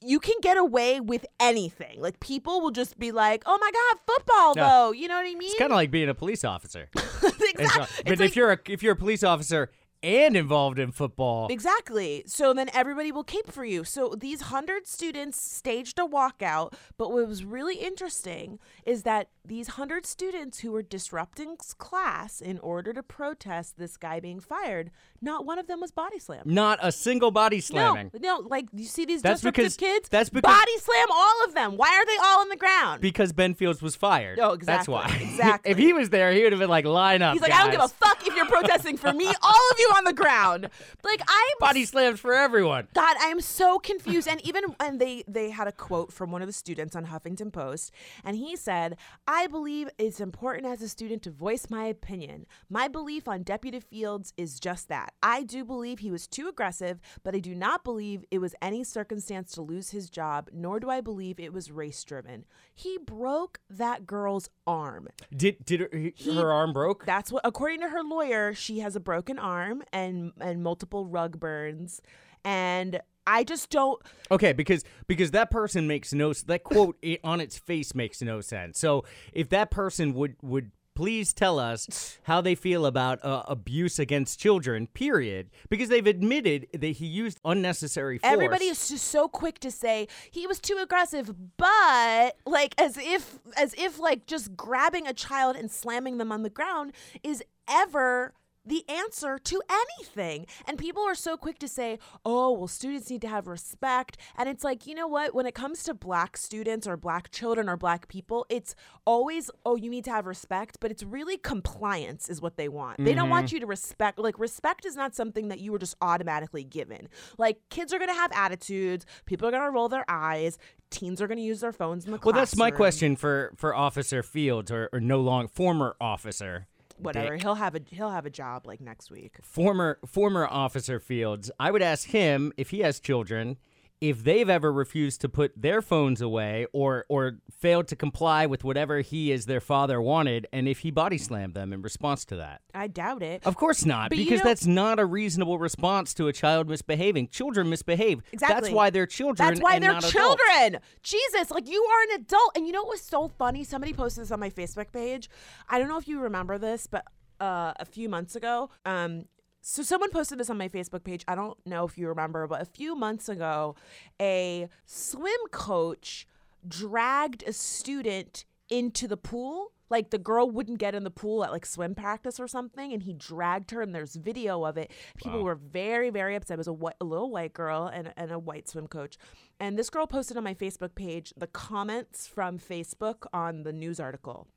[0.00, 2.00] you can get away with anything.
[2.00, 4.68] Like people will just be like, "Oh my god, football Yeah.
[4.68, 5.42] though." You know what I mean?
[5.50, 6.88] It's kind of like being a police officer.
[6.96, 7.58] exactly.
[7.64, 9.70] Not- but if you're a if you're a police officer
[10.02, 12.22] and involved in football, Exactly.
[12.26, 13.84] So then everybody will cape for you.
[13.84, 16.72] So these hundred students staged a walkout.
[16.96, 22.58] But what was really interesting is that these hundred students who were disrupting class in
[22.60, 26.46] order to protest this guy being fired, not one of them was body slammed.
[26.46, 28.10] not a single body slamming.
[28.20, 30.08] No, no, like you see these That's disruptive because- kids.
[30.08, 31.76] that's because- body slam all of them.
[31.76, 33.00] Why are they all on the ground?
[33.00, 34.38] Because Ben Fields was fired.
[34.38, 35.18] Oh, That's exactly, why.
[35.20, 35.70] exactly.
[35.72, 37.32] if he was there, he would have been like, line up.
[37.32, 39.26] He's like, I don't give a fuck if you're protesting for me.
[39.42, 40.68] All of you on the ground.
[41.02, 42.88] Like I'm Body slammed for everyone.
[42.94, 44.28] God, I am so confused.
[44.28, 47.52] And even and they they had a quote from one of the students on Huffington
[47.52, 47.92] Post,
[48.24, 48.96] and he said,
[49.26, 52.46] "I believe it's important as a student to voice my opinion.
[52.68, 55.14] My belief on Deputy Fields is just that.
[55.22, 58.84] I do believe he was too aggressive, but I do not believe it was any
[58.84, 62.44] circumstance to lose his job, nor do I believe it was race driven.
[62.74, 65.08] He broke that girl's arm.
[65.34, 67.04] Did did her, He- her arm broke?
[67.06, 71.38] That's what, according to her lawyer, she has a broken arm and and multiple rug
[71.40, 72.00] burns,
[72.44, 74.00] and I just don't.
[74.30, 78.40] Okay, because because that person makes no that quote i- on its face makes no
[78.40, 78.78] sense.
[78.78, 84.00] So if that person would would please tell us how they feel about uh, abuse
[84.00, 88.32] against children, period, because they've admitted that he used unnecessary force.
[88.32, 93.38] Everybody is just so quick to say he was too aggressive, but like as if
[93.56, 98.32] as if like just grabbing a child and slamming them on the ground is ever
[98.68, 100.46] the answer to anything.
[100.66, 104.48] And people are so quick to say, "Oh, well students need to have respect." And
[104.48, 105.34] it's like, you know what?
[105.34, 109.76] When it comes to black students or black children or black people, it's always, "Oh,
[109.76, 113.04] you need to have respect," but it's really compliance is what they want.
[113.04, 113.56] They don't want mm-hmm.
[113.56, 117.08] you to respect like respect is not something that you were just automatically given.
[117.38, 120.58] Like kids are going to have attitudes, people are going to roll their eyes,
[120.90, 122.34] teens are going to use their phones in the classroom.
[122.34, 126.66] well, that's my question for for Officer Fields or, or no long former officer.
[126.98, 127.34] Whatever.
[127.34, 127.42] Dick.
[127.42, 129.36] He'll have a he'll have a job like next week.
[129.42, 133.56] former former officer Fields, I would ask him if he has children,
[134.00, 138.62] if they've ever refused to put their phones away or or failed to comply with
[138.62, 142.36] whatever he as their father wanted and if he body slammed them in response to
[142.36, 142.60] that.
[142.74, 143.42] I doubt it.
[143.44, 146.68] Of course not, But you because know- that's not a reasonable response to a child
[146.68, 147.28] misbehaving.
[147.28, 148.22] Children misbehave.
[148.32, 148.54] Exactly.
[148.54, 149.48] That's why they're children.
[149.48, 150.12] That's why they're not adults.
[150.12, 150.80] children.
[151.02, 152.56] Jesus, like you are an adult.
[152.56, 153.64] And you know what was so funny?
[153.64, 155.28] Somebody posted this on my Facebook page.
[155.68, 157.04] I don't know if you remember this, but
[157.40, 159.24] uh, a few months ago, um,
[159.70, 161.26] so someone posted this on my Facebook page.
[161.28, 163.76] I don't know if you remember, but a few months ago,
[164.18, 166.26] a swim coach
[166.66, 169.72] dragged a student into the pool.
[169.90, 173.02] Like the girl wouldn't get in the pool at like swim practice or something, and
[173.02, 174.90] he dragged her, and there's video of it.
[175.18, 176.54] People were very, very upset.
[176.54, 179.18] It was a, a little white girl and, and a white swim coach.
[179.60, 184.00] And this girl posted on my Facebook page the comments from Facebook on the news
[184.00, 184.48] article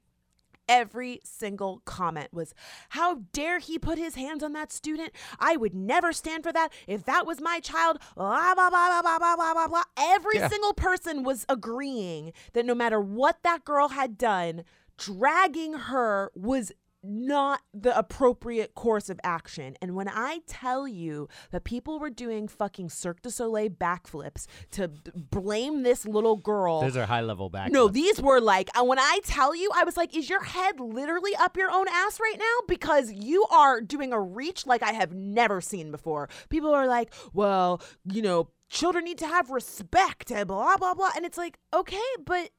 [0.72, 2.54] every single comment was
[2.90, 5.12] how dare he put his hands on that student?
[5.40, 6.72] I would never stand for that.
[6.88, 9.68] If that was my child blah blah blah blah blah blah blah blah.
[9.68, 10.48] Blah every Yeah.
[10.48, 14.64] single person was agreeing that no matter what that girl had done
[14.98, 16.72] dragging her was
[17.04, 19.76] not the appropriate course of action.
[19.82, 24.90] And when I tell you that people were doing fucking Cirque du Soleil backflips to
[24.90, 27.72] b- blame this little girl Those are high level back.
[27.72, 30.80] no, these were like, uh, when I tell you, I was like, is your head
[30.80, 32.66] literally up your own ass right now?
[32.68, 36.30] Because you are doing a reach like I have never seen before.
[36.50, 41.10] People are like, well, you know, children need to have respect and blah, blah, blah.
[41.16, 42.52] And it's like, okay, but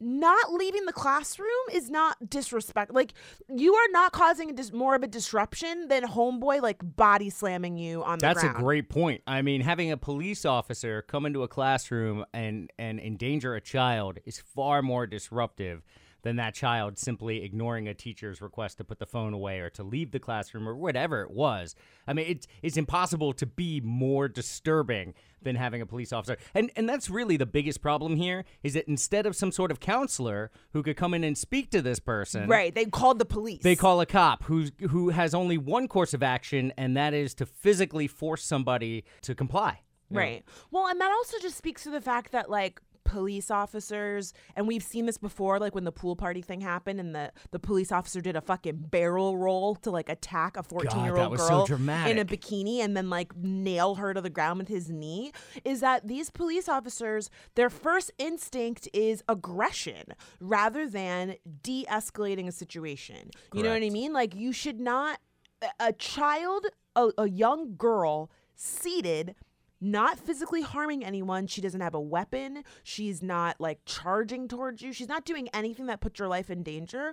[0.00, 2.92] not leaving the classroom is not disrespect.
[2.92, 3.14] Like,
[3.48, 7.78] you are not causing a dis- more of a disruption than homeboy, like, body slamming
[7.78, 9.22] you on the That's a great point.
[9.26, 14.18] I mean, having a police officer come into a classroom and and endanger a child
[14.24, 15.82] is far more disruptive
[16.26, 19.84] than that child simply ignoring a teacher's request to put the phone away or to
[19.84, 21.76] leave the classroom or whatever it was.
[22.06, 26.36] I mean, it's it's impossible to be more disturbing than having a police officer.
[26.54, 29.78] And and that's really the biggest problem here is that instead of some sort of
[29.78, 32.74] counselor who could come in and speak to this person, Right.
[32.74, 33.62] They called the police.
[33.62, 37.34] they call a cop who's who has only one course of action, and that is
[37.34, 39.80] to physically force somebody to comply.
[40.10, 40.20] you know?
[40.20, 40.44] Right.
[40.72, 44.82] Well, and that also just speaks to the fact that like police officers and we've
[44.82, 48.20] seen this before like when the pool party thing happened and the the police officer
[48.20, 51.66] did a fucking barrel roll to like attack a 14 year old was so girl
[52.10, 55.32] in a bikini and then like nail her to the ground with his knee
[55.64, 60.04] is that these police officers their first instinct is aggression
[60.40, 63.30] rather than de-escalating a situation.
[63.54, 64.12] You know what i mean?
[64.12, 65.18] Like you should not
[65.62, 69.34] a- a child a, a young girl seated
[69.80, 71.46] not physically harming anyone.
[71.46, 72.64] She doesn't have a weapon.
[72.82, 74.92] She's not like charging towards you.
[74.92, 77.12] She's not doing anything that puts your life in danger.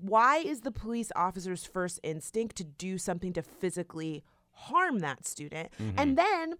[0.00, 5.70] Why is the police officer's first instinct to do something to physically harm that student?
[5.78, 6.14] And mm-hmm.
[6.14, 6.54] then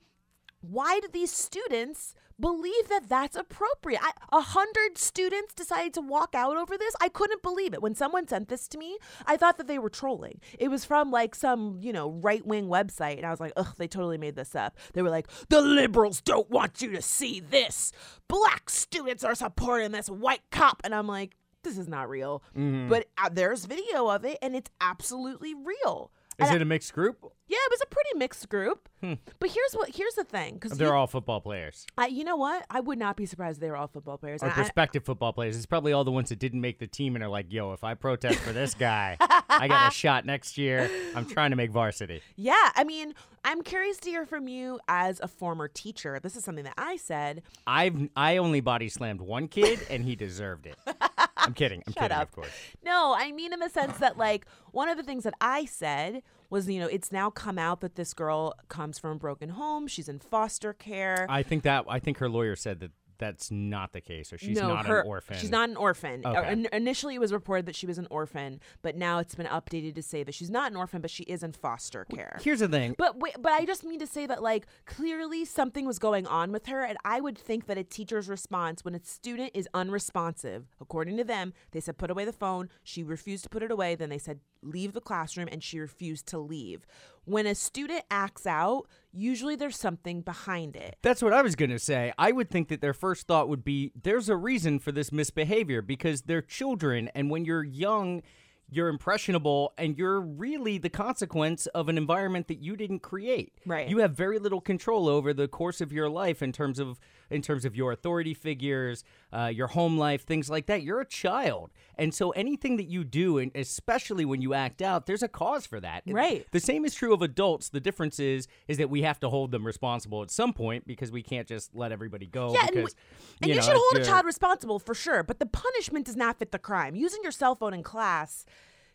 [0.62, 4.00] why do these students believe that that's appropriate?
[4.32, 6.94] A hundred students decided to walk out over this.
[7.00, 7.82] I couldn't believe it.
[7.82, 8.96] When someone sent this to me,
[9.26, 10.40] I thought that they were trolling.
[10.58, 13.16] It was from like some, you know, right wing website.
[13.16, 14.78] And I was like, ugh, they totally made this up.
[14.94, 17.92] They were like, the liberals don't want you to see this.
[18.28, 20.80] Black students are supporting this white cop.
[20.84, 22.42] And I'm like, this is not real.
[22.88, 26.10] But uh, there's video of it and it's absolutely real.
[26.42, 27.18] Is And it a mixed group?
[27.48, 28.88] yeah, it was a pretty mixed group.
[29.02, 29.14] Hmm.
[29.38, 32.64] But here's what here's the thing because They're all football players I, you know what?
[32.70, 34.42] I would not be surprised if they were all football players.
[34.42, 35.56] or And I- prospective football players.
[35.56, 37.84] It's probably all the ones that didn't make the team and are like, "Yo, if
[37.84, 40.88] I protest for this guy, I got a shot next year.
[41.14, 43.12] I'm trying to make varsity." yeah, I mean,
[43.44, 46.18] I'm curious to hear from you as a former teacher.
[46.22, 47.42] This is something that I said.
[47.66, 50.76] I've I only body slammed one kid and he deserved it.
[51.42, 51.82] I'm kidding.
[51.86, 52.28] I'm Shut kidding, up.
[52.28, 52.50] of course.
[52.84, 56.22] No, I mean in the sense that like one of the things that I said
[56.50, 59.86] was, you know, it's now come out that this girl comes from a broken home.
[59.86, 61.26] She's in foster care.
[61.28, 62.90] I think that I think her lawyer said that
[63.22, 65.36] that's not the case, or she's no, not her, an orphan.
[65.38, 66.22] She's not an orphan.
[66.26, 66.52] Uh, Okay.
[66.52, 69.94] in- initially, it was reported that she was an orphan, but now it's been updated
[69.94, 72.38] to say that she's not an orphan, but she is in foster care.
[72.42, 72.94] Here's the thing.
[72.98, 76.50] But wait, but I just mean to say that like clearly something was going on
[76.52, 80.66] with her, and I would think that a teacher's response when a student is unresponsive,
[80.80, 82.68] according to them, they said put away the phone.
[82.82, 83.94] She refused to put it away.
[83.94, 86.86] Then they said leave the classroom, and she refused to leave.
[87.24, 90.96] When a student acts out, usually there's something behind it.
[91.02, 92.12] That's what I was going to say.
[92.18, 95.82] I would think that their first thought would be there's a reason for this misbehavior
[95.82, 97.10] because they're children.
[97.14, 98.22] And when you're young,
[98.70, 103.52] you're impressionable and you're really the consequence of an environment that you didn't create.
[103.66, 103.88] Right.
[103.88, 106.98] You have very little control over the course of your life in terms of
[107.32, 110.82] in terms of your authority figures, uh, your home life, things like that.
[110.82, 111.70] You're a child.
[111.96, 115.66] And so anything that you do, and especially when you act out, there's a cause
[115.66, 116.02] for that.
[116.06, 116.46] Right.
[116.52, 117.70] The same is true of adults.
[117.70, 121.10] The difference is is that we have to hold them responsible at some point because
[121.10, 122.52] we can't just let everybody go.
[122.52, 125.38] Yeah, and, because, we- and you, know, should hold a child responsible for sure, but
[125.38, 126.94] the punishment does not fit the crime.
[126.94, 128.44] Using your cell phone in class,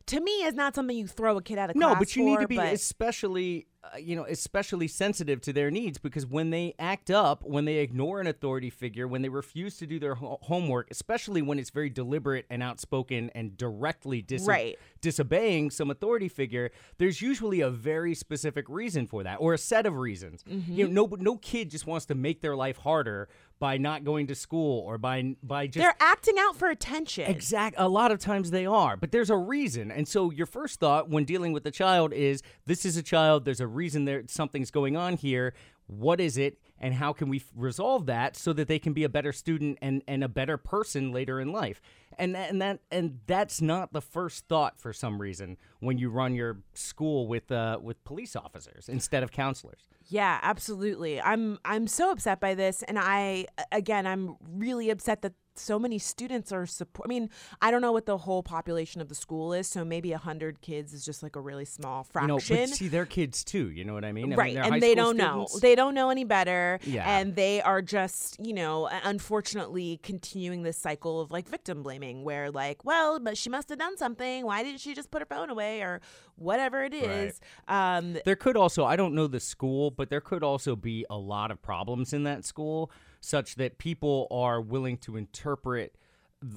[0.08, 2.16] to me, is not something you throw a kid out of No, class No, but
[2.16, 3.68] you need to be especially,
[4.00, 8.20] you know, especially sensitive to their needs because when they act up, when they ignore
[8.22, 11.90] an authority figure, when they refuse to do their ho- homework, especially when it's very
[11.90, 14.78] deliberate and outspoken and directly dis- Right.
[15.02, 19.86] disobeying some authority figure, there's usually a very specific reason for that or a set
[19.86, 20.44] of reasons.
[20.44, 20.74] Mm-hmm.
[20.74, 24.28] You know, no, no kid just wants to make their life harder by not going
[24.28, 27.26] to school or by by just they're acting out for attention.
[27.30, 27.74] Exact.
[27.80, 29.90] A lot of times they are, but there's a reason.
[29.90, 33.46] And so your first thought when dealing with the child is this is a child.
[33.46, 35.54] There's a reason there something's going on here.
[35.86, 39.06] What is it, and how can we f- resolve that so that they can be
[39.06, 41.82] a better student and and a better person later in life?
[42.18, 46.10] And that, and that and that's not the first thought for some reason when you
[46.10, 49.88] run your school with uh, with police officers instead of counselors.
[50.10, 51.22] Yeah, absolutely.
[51.22, 55.98] I'm I'm so upset by this and I again I'm really upset that so many
[56.00, 57.30] students are support I mean,
[57.62, 60.94] I don't know what the whole population of the school is, so maybe 100 kids
[60.94, 62.70] is just like a really small You know, fraction.
[62.70, 63.70] but see, they're kids too.
[63.72, 64.26] You know what I mean?
[64.26, 67.20] I mean, right high and they don't know they don't know any better Yeah.
[67.20, 72.50] and they are just you know unfortunately continuing this cycle of like victim blaming where
[72.52, 75.50] like well but she must have done something why didn't she just put her phone
[75.50, 76.02] away or
[76.36, 80.44] whatever it is um There could also, I don't know the school, but there could
[80.44, 82.92] also be a lot of problems in that school,
[83.28, 85.96] such that people are willing to interpret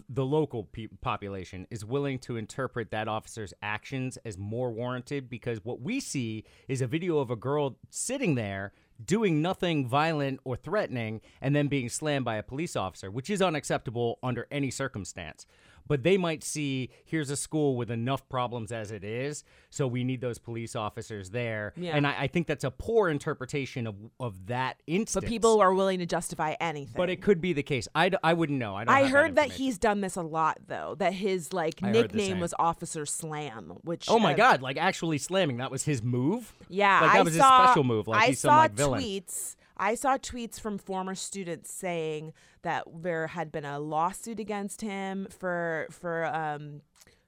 [0.08, 5.64] the local pe- population is willing to interpret that officer's actions as more warranted because
[5.64, 8.72] what we see is a video of a girl sitting there
[9.04, 13.40] doing nothing violent or threatening and then being slammed by a police officer, which is
[13.40, 15.46] unacceptable under any circumstance.
[15.90, 20.04] But they might see here's a school with enough problems as it is, so we
[20.04, 21.72] need those police officers there.
[21.76, 21.96] Yeah.
[21.96, 25.24] And I, I think that's a poor interpretation of of that instance.
[25.24, 27.88] but people are willing to justify anything But it could be the case.
[27.92, 28.76] I, d- I wouldn't know.
[28.76, 28.94] I don't.
[28.94, 29.64] I heard that, information.
[29.64, 30.94] he's done this a lot though.
[30.96, 34.62] That his like I nickname was Officer Slam, which Oh my uh, God!
[34.62, 35.56] Like actually slamming.
[35.56, 36.52] That was his move.
[36.68, 38.06] Yeah, Like that I was saw, his special move.
[38.06, 39.02] Like I he's saw some like villain.
[39.02, 39.56] tweets.
[39.80, 45.26] I saw tweets from former students saying that there had been a lawsuit against him
[45.30, 46.82] for for um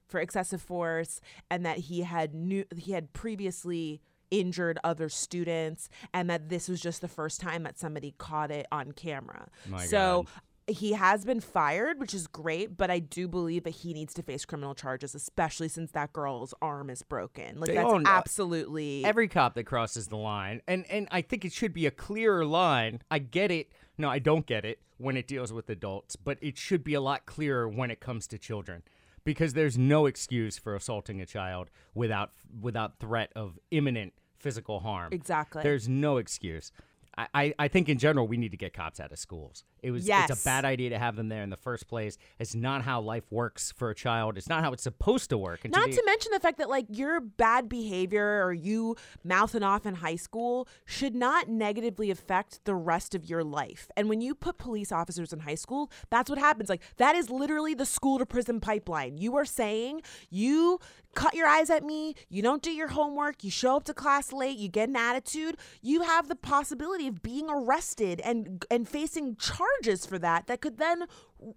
[0.06, 6.28] for excessive force, and that he had new he had previously injured other students, and
[6.28, 9.48] that this was just the first time that somebody caught it on camera.
[9.66, 10.24] My so.
[10.26, 10.42] God.
[10.68, 14.22] He has been fired, which is great, but I do believe that he needs to
[14.22, 17.58] face criminal charges, especially since that girl's arm is broken.
[17.58, 21.22] Like They that's own- uh, absolutely Every cop that crosses the line, and and I
[21.22, 23.00] think it should be a clearer line.
[23.10, 23.72] I get it.
[23.98, 27.00] No, I don't get it when it deals with adults, but it should be a
[27.00, 28.82] lot clearer when it comes to children,
[29.24, 35.12] because there's no excuse for assaulting a child without without threat of imminent physical harm.
[35.12, 35.62] Exactly.
[35.62, 36.70] There's no excuse.
[37.18, 39.64] I, I, think in general we need to get cops out of schools.
[39.82, 40.30] It was Yes.
[40.30, 42.16] it's a bad idea to have them there in the first place.
[42.38, 44.38] It's not how life works for a child.
[44.38, 45.60] It's not how it's supposed to work.
[45.64, 49.84] And Not to mention the fact that like your bad behavior or you mouthing off
[49.84, 53.90] in high school should not negatively affect the rest of your life.
[53.94, 56.70] And when you put police officers in high school, that's what happens.
[56.70, 59.18] Like that is literally the school to prison pipeline.
[59.18, 60.78] You are saying you
[61.14, 64.32] cut your eyes at me, you don't do your homework, you show up to class
[64.32, 69.36] late, you get an attitude, you have the possibility of being arrested and and facing
[69.36, 71.04] charges for that that could then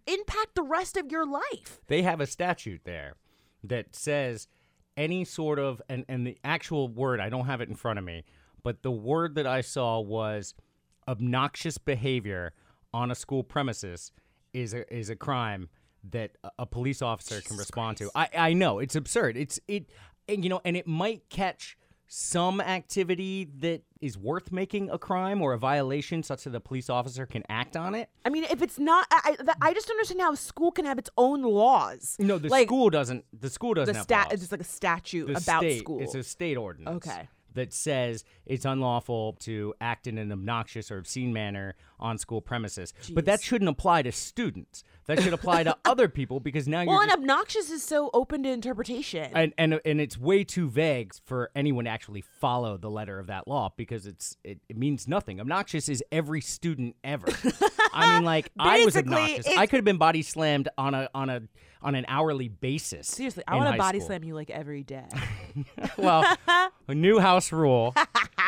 [0.08, 1.79] impact the rest of your life.
[1.88, 3.15] they have a statute there
[3.63, 4.47] that says
[4.97, 8.05] any sort of and, and the actual word i don't have it in front of
[8.05, 8.23] me
[8.63, 10.53] but the word that i saw was
[11.08, 12.53] obnoxious behavior
[12.93, 14.12] on a school premises
[14.53, 15.69] is a is a crime
[16.12, 19.89] that a- police officer can respond to i i know it's absurd it's it
[20.29, 25.41] and you know and it might catch some activity that is worth making a crime
[25.41, 28.61] or a violation such that the police officer can act on it I mean, if
[28.61, 31.41] it's not, I, I, I just don't understand how a school can have its own
[31.43, 32.15] laws.
[32.19, 34.27] no the like, school doesn't the school doesn't the stat.
[34.31, 34.43] laws.
[34.43, 36.01] It's like a statute the about state, school.
[36.01, 37.07] It's a state ordinance.
[37.07, 37.29] Okay.
[37.53, 42.93] That says it's unlawful to act in an obnoxious or obscene manner on school premises.
[43.13, 44.84] But that shouldn't apply to students.
[45.08, 47.84] That should apply to other people because now well, you're Well, and just, obnoxious is
[47.84, 49.29] so open to interpretation.
[49.34, 53.27] and, and and it's way too vague for anyone to actually follow the letter of
[53.27, 55.39] that law because it's it, it means nothing.
[55.39, 57.27] Obnoxious is every student ever.
[57.93, 59.47] I mean, like I was obnoxious.
[59.55, 61.41] I could have been body slammed on a on a
[61.84, 63.07] on an hourly basis.
[63.07, 64.07] Seriously, I want to body school.
[64.07, 65.05] slam you like every day.
[65.97, 66.26] Well,
[66.88, 67.93] a new house rule.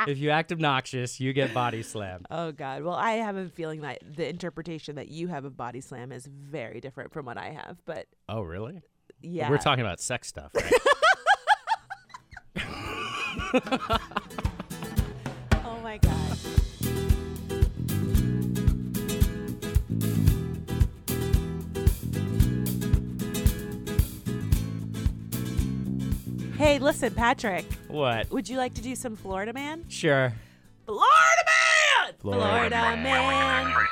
[0.07, 2.25] if you act obnoxious, you get body slammed.
[2.29, 2.83] Oh God.
[2.83, 6.25] Well, I have a feeling that the interpretation that you have of body slam is
[6.27, 7.77] very different from what I have.
[7.85, 8.81] But Oh, really?
[9.21, 10.71] yeah, We're talking about sex stuff, right?
[15.63, 16.37] Oh my God.
[26.57, 27.65] Hey, listen, Patrick.
[27.87, 28.31] what?
[28.31, 29.85] Would you like to do some Florida Man?
[29.89, 30.33] Sure.
[32.35, 33.71] Florida Man!
[33.71, 33.87] Florida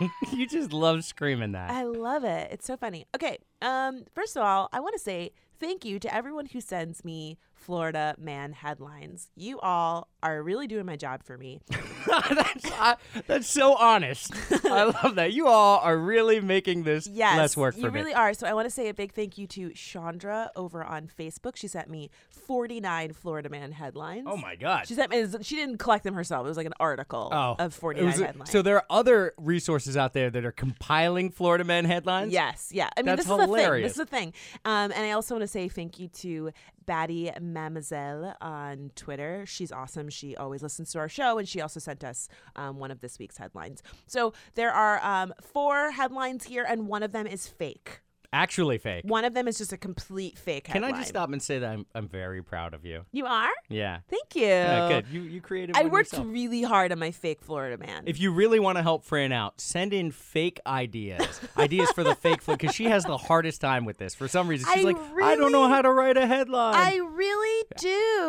[0.00, 0.10] Man!
[0.32, 1.70] you just love screaming that.
[1.70, 2.48] I love it.
[2.50, 3.06] It's so funny.
[3.14, 7.04] Okay, um, first of all, I want to say thank you to everyone who sends
[7.04, 9.30] me Florida Man headlines.
[9.36, 11.60] You all are really doing my job for me.
[12.06, 12.96] that's, I-
[13.26, 14.32] that's so honest.
[14.64, 15.32] I love that.
[15.32, 17.98] You all are really making this Yes, less work you for me.
[18.00, 18.34] You really are.
[18.34, 21.56] So I want to say a big thank you to Chandra over on Facebook.
[21.56, 22.10] She sent me
[22.46, 24.26] 49 Florida Man headlines.
[24.28, 24.86] oh my god.
[24.86, 25.24] She sent me.
[25.42, 26.44] She didn't collect them herself.
[26.44, 28.50] It was like an article Oh, of It 49 was headlines.
[28.50, 32.32] So there are other resources out there that are compiling Florida Man headlines.
[32.32, 32.88] Yes, yeah.
[32.96, 33.46] I mean, That's this is the thing.
[33.46, 33.84] hilarious.
[33.90, 34.32] This is the thing.
[34.64, 36.50] Um, and I also want to say thank you to
[36.86, 39.44] Batty Mademoiselle on Twitter.
[39.46, 40.08] She's awesome.
[40.08, 43.18] She always listens to our show, and she also sent us um, one of this
[43.18, 43.82] week's headlines.
[44.06, 48.00] So there are um, four headlines here, and one of them is fake.
[48.32, 49.04] Actually fake.
[49.04, 50.72] One of them is just a complete fake headline.
[50.72, 50.94] Can headline.
[50.94, 53.04] I just stop and say that I'm I'm very proud of you.
[53.12, 53.50] You are?
[53.68, 53.98] Yeah.
[54.08, 54.42] Thank you.
[54.46, 55.06] Yeah, good.
[55.12, 56.26] You you created I worked yourself.
[56.30, 58.04] really hard on my fake Florida man.
[58.06, 61.40] If you really want to help Fran out, send in fake ideas.
[61.58, 64.14] ideas for the fake Florida, because she has the hardest time with this.
[64.14, 66.74] For some reason, she's I like, I don't know how to write a headline.
[66.74, 67.64] I really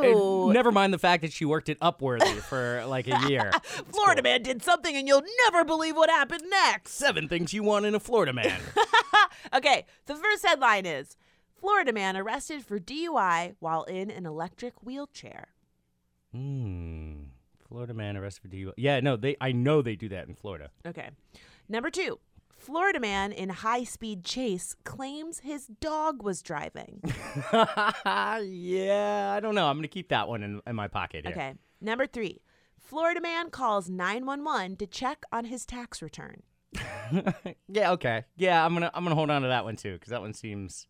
[0.04, 0.52] And do.
[0.54, 3.52] never mind the fact that she worked at Upworthy for like a year.
[3.64, 6.94] Florida man did something, and you'll never believe what happened next.
[6.96, 8.60] Seven things you want in a Florida man.
[9.54, 11.18] Okay, the first headline is
[11.60, 15.50] Florida man arrested for DUI while in an electric wheelchair.
[16.34, 17.14] Hmm.
[17.68, 18.74] Florida man arrested for DUI.
[18.78, 19.36] Yeah, no, they.
[19.40, 20.70] I know they do that in Florida.
[20.86, 21.10] Okay.
[21.70, 22.20] Number two,
[22.58, 27.02] Florida man in high speed chase claims his dog was driving.
[27.54, 29.68] yeah, I don't know.
[29.68, 31.26] I'm gonna keep that one in, in my pocket.
[31.26, 31.34] Here.
[31.34, 31.54] Okay.
[31.82, 32.42] Number three,
[32.80, 36.44] Florida man calls 911 to check on his tax return.
[37.68, 37.92] yeah.
[37.92, 38.24] Okay.
[38.36, 40.88] Yeah, I'm gonna I'm gonna hold on to that one too because that one seems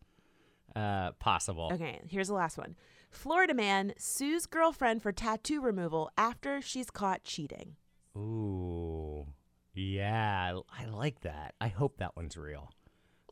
[0.74, 1.70] uh possible.
[1.72, 2.76] Okay, here's the last one.
[3.10, 7.76] Florida man sues girlfriend for tattoo removal after she's caught cheating.
[8.16, 9.26] Ooh.
[9.74, 11.54] Yeah, I I like that.
[11.60, 12.70] I hope that one's real.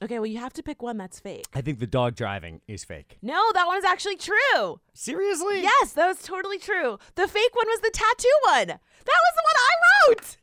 [0.03, 1.47] Okay, well, you have to pick one that's fake.
[1.55, 3.19] I think the dog driving is fake.
[3.23, 4.81] No, that one's actually true.
[4.95, 5.63] Seriously?
[5.63, 6.99] Yes, that was totally true.
[7.15, 8.67] The fake one was the tattoo one.
[8.67, 10.37] That was the one I wrote.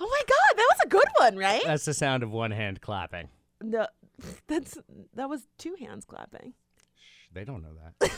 [0.00, 1.62] Oh my god, that was a good one, right?
[1.64, 3.28] That's the sound of one hand clapping.
[3.62, 3.86] No,
[4.46, 4.78] that's
[5.14, 6.54] that was two hands clapping.
[7.32, 8.10] They don't know that.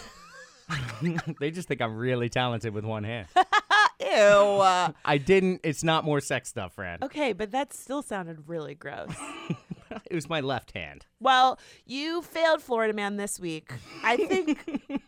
[1.41, 3.27] they just think I'm really talented with one hand.
[4.01, 4.09] Ew.
[4.11, 5.61] I didn't.
[5.65, 6.99] It's not more sex stuff, Fran.
[7.03, 9.15] okay, but that still sounded really gross.
[10.07, 11.07] It was my left hand.
[11.21, 13.73] Well, you failed Florida Man this week.
[14.03, 14.59] I think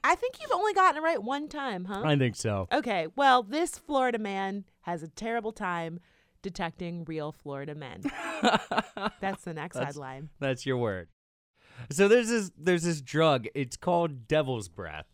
[0.05, 2.03] I think you've only gotten it right one time, huh?
[2.05, 2.69] I think so.
[2.71, 6.01] Okay, well, this Florida man has a terrible time
[6.45, 8.03] detecting real Florida men.
[9.21, 10.29] That's the next That's- headline.
[10.39, 11.09] That's your word.
[11.91, 13.49] So there's this there's this drug.
[13.57, 15.07] It's called Devil's Breath,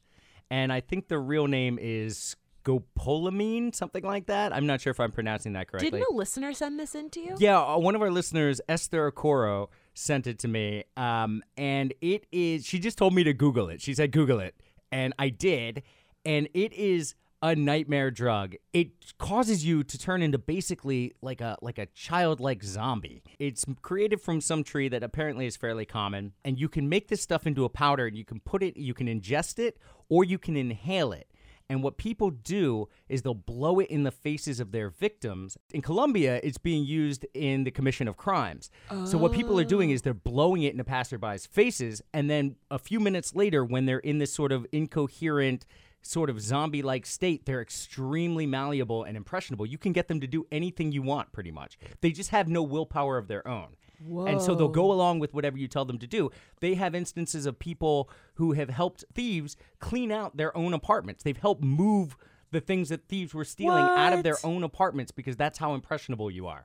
[0.51, 4.55] and I think the real name is scopolamine, something like that.
[4.55, 5.91] I'm not sure if I'm pronouncing that correctly.
[5.91, 7.35] Didn't a listener send this in to you?
[7.39, 12.27] Yeah, uh, one of our listeners, Esther Okoro, sent it to me, um, and it
[12.31, 12.67] is.
[12.67, 13.81] She just told me to Google it.
[13.81, 14.55] She said Google it,
[14.93, 15.83] and I did,
[16.27, 18.55] and it is a nightmare drug.
[18.73, 23.23] It causes you to turn into basically like a like a childlike zombie.
[23.39, 27.23] It's created from some tree that apparently is fairly common, and you can make this
[27.23, 29.79] stuff into a powder, and you can put it, you can ingest it,
[30.09, 31.29] or you can inhale it.
[31.71, 35.57] And what people do is they'll blow it in the faces of their victims.
[35.73, 38.73] In Colombia, it's being used in the commission of crimes.
[39.05, 42.79] So what people are doing is they're blowing it into passerbys' faces, and then a
[42.79, 45.65] few minutes later, when they're in this sort of incoherent,
[46.03, 49.67] sort of zombie-like state, they're extremely malleable and impressionable.
[49.67, 51.79] You can get them to do anything you want, pretty much.
[52.01, 53.77] They just have no willpower of their own.
[54.03, 56.31] And so they'll go along with whatever you tell them to do.
[56.61, 61.23] They have instances of people who have helped thieves clean out their own apartments.
[61.23, 62.17] They've helped move
[62.51, 66.31] the things that thieves were stealing out of their own apartments because that's how impressionable
[66.31, 66.65] you are.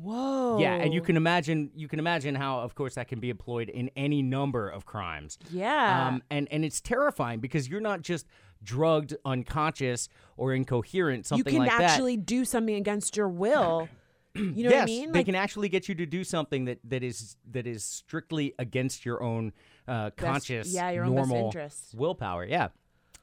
[0.00, 0.58] Whoa.
[0.58, 3.68] Yeah, and you can imagine you can imagine how of course that can be employed
[3.68, 5.38] in any number of crimes.
[5.50, 6.08] Yeah.
[6.08, 8.26] Um, and and it's terrifying because you're not just
[8.64, 11.52] drugged, unconscious, or incoherent, something like that.
[11.52, 11.90] you can like that.
[11.92, 13.88] actually do something against your will.
[14.34, 15.12] You know yes, what I mean?
[15.12, 18.54] they Like, can actually get you to do something that, that is that is strictly
[18.58, 19.52] against your own
[19.86, 21.94] uh, conscious, yeah, your own best normal interest.
[21.94, 22.46] willpower.
[22.46, 22.68] Yeah.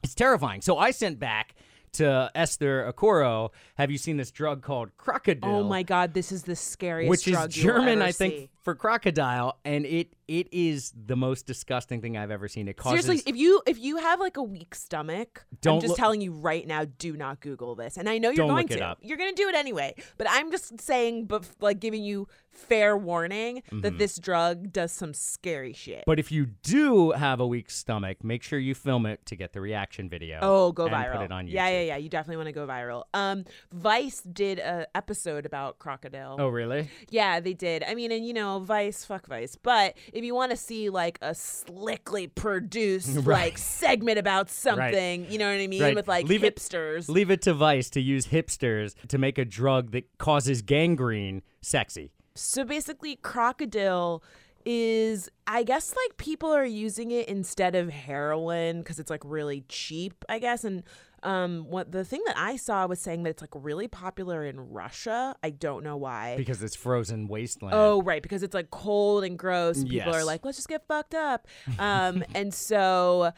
[0.03, 0.61] It's terrifying.
[0.61, 1.55] So I sent back
[1.93, 5.39] to Esther Okoro, have you seen this drug called oh krokodil?
[5.43, 8.49] Oh my god, this is the scariest which is German, I think.
[8.63, 12.67] For crocodile, and it it is the most disgusting thing I've ever seen.
[12.67, 15.89] It causes Seriously, if you if you have like a weak stomach, I'm Don't just
[15.91, 17.97] look- telling you right now, do not Google this.
[17.97, 18.95] And I know you're going to.
[19.01, 19.95] You're going to do it anyway.
[20.17, 25.13] But I'm just saying, but like giving you fair warning that this drug does some
[25.13, 25.99] scary shit.
[25.99, 26.03] Mm-hmm.
[26.05, 29.53] But if you do have a weak stomach, make sure you film it to get
[29.53, 30.39] the reaction video.
[30.41, 31.17] Oh, go viral!
[31.17, 31.53] Put it on YouTube.
[31.53, 31.97] yeah, yeah, yeah.
[31.97, 33.03] You definitely want to go viral.
[33.13, 36.35] Um, Vice did a episode about crocodile.
[36.39, 36.89] Oh, really?
[37.09, 37.83] Yeah, they did.
[37.83, 39.55] I mean, and you know, Vice, fuck Vice.
[39.55, 43.43] But if you want to see like a slickly produced Right.
[43.49, 45.95] like segment about something, you know what I mean, Right.
[45.95, 47.07] with like Leave it- hipsters.
[47.07, 52.11] Leave it to Vice to use hipsters to make a drug that causes gangrene sexy.
[52.33, 54.23] So basically, crocodile
[54.65, 59.63] is, I guess, like people are using it instead of heroin because it's like really
[59.67, 60.63] cheap, I guess.
[60.63, 60.83] And
[61.23, 64.59] um, what the thing that I saw was saying that it's like really popular in
[64.59, 65.35] Russia.
[65.43, 66.35] I don't know why.
[66.37, 67.75] Because it's frozen wasteland.
[67.75, 69.83] Oh, right, because it's like cold and gross.
[69.83, 70.15] People Yes.
[70.15, 71.47] are like, let's just get fucked up.
[71.79, 73.31] Um, and so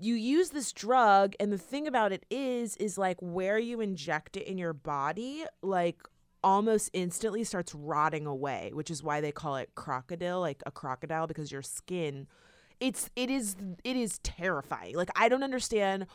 [0.00, 4.36] you use this drug, and the thing about it is, is like where you inject
[4.36, 6.02] it in your body, like
[6.42, 11.26] almost instantly starts rotting away, which is why they call it crocodile, like a crocodile,
[11.26, 12.26] because your skin,
[12.80, 14.96] it's it is it is terrifying.
[14.96, 16.06] Like I don't understand.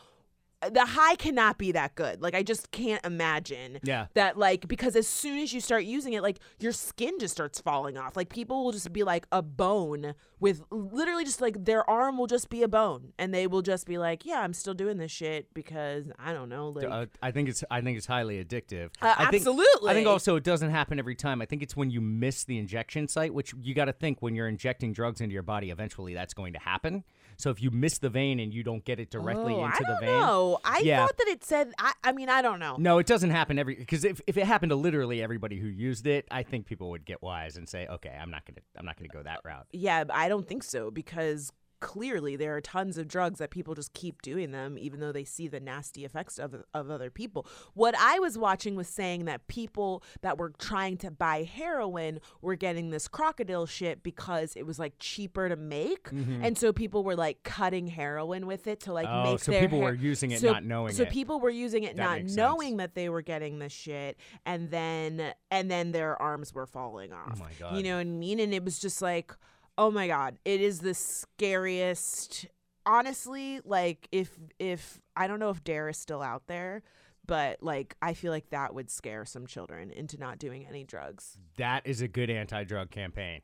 [0.72, 2.22] The high cannot be that good.
[2.22, 4.08] Like I just can't imagine Yeah.
[4.14, 7.62] that like because as soon as you start using it like your skin just starts
[7.62, 11.90] falling off like people will just be like a bone with literally just like their
[11.90, 14.74] arm will just be a bone and they will just be like yeah i'm still
[14.74, 18.08] doing this shit because i don't know like Uh, I think it's I think it's
[18.08, 18.90] highly addictive.
[19.02, 21.42] Uh, I think, I think also it doesn't happen every time.
[21.42, 24.36] I think it's when you miss the injection site, which you got to think when
[24.36, 27.04] you're injecting drugs into your body, eventually that's going to happen.
[27.40, 29.80] So if you miss the vein and you don't get it directly oh, into I
[29.80, 30.60] the don't vein, know.
[30.66, 31.06] I Yeah.
[31.06, 31.72] thought that it said.
[31.80, 32.76] I, I mean, I don't know.
[32.78, 36.06] no, it doesn't happen every because if, if it happened to literally everybody who used
[36.06, 38.98] it, I think people would get wise and say, okay, I'm not gonna I'm not
[38.98, 39.68] gonna go that route.
[39.72, 43.94] Yeah, I don't think so because clearly there are tons of drugs that people just
[43.94, 47.46] keep doing them even though they see the nasty effects of of other people.
[47.74, 52.56] What I was watching was saying that people that were trying to buy heroin were
[52.56, 56.10] getting this crocodile shit because it was like cheaper to make.
[56.12, 59.28] And so people were like cutting heroin with it to like Mm-hmm.
[59.28, 61.10] Oh, make so their people hair- were using it so, not knowing so it.
[61.10, 62.38] people were using it That not makes sense.
[62.38, 67.12] knowing that they were getting this shit and then and then their arms were falling
[67.14, 67.34] off.
[67.36, 67.76] Oh my God.
[67.78, 68.40] You know what I mean?
[68.40, 69.34] And it was just like,
[69.80, 72.46] oh my god, it is the scariest.
[72.86, 76.84] Honestly, like if if I don't know if Dare is still out there,
[77.26, 81.38] but like I feel like that would scare some children into not doing any drugs.
[81.58, 83.42] That is a good anti-drug campaign.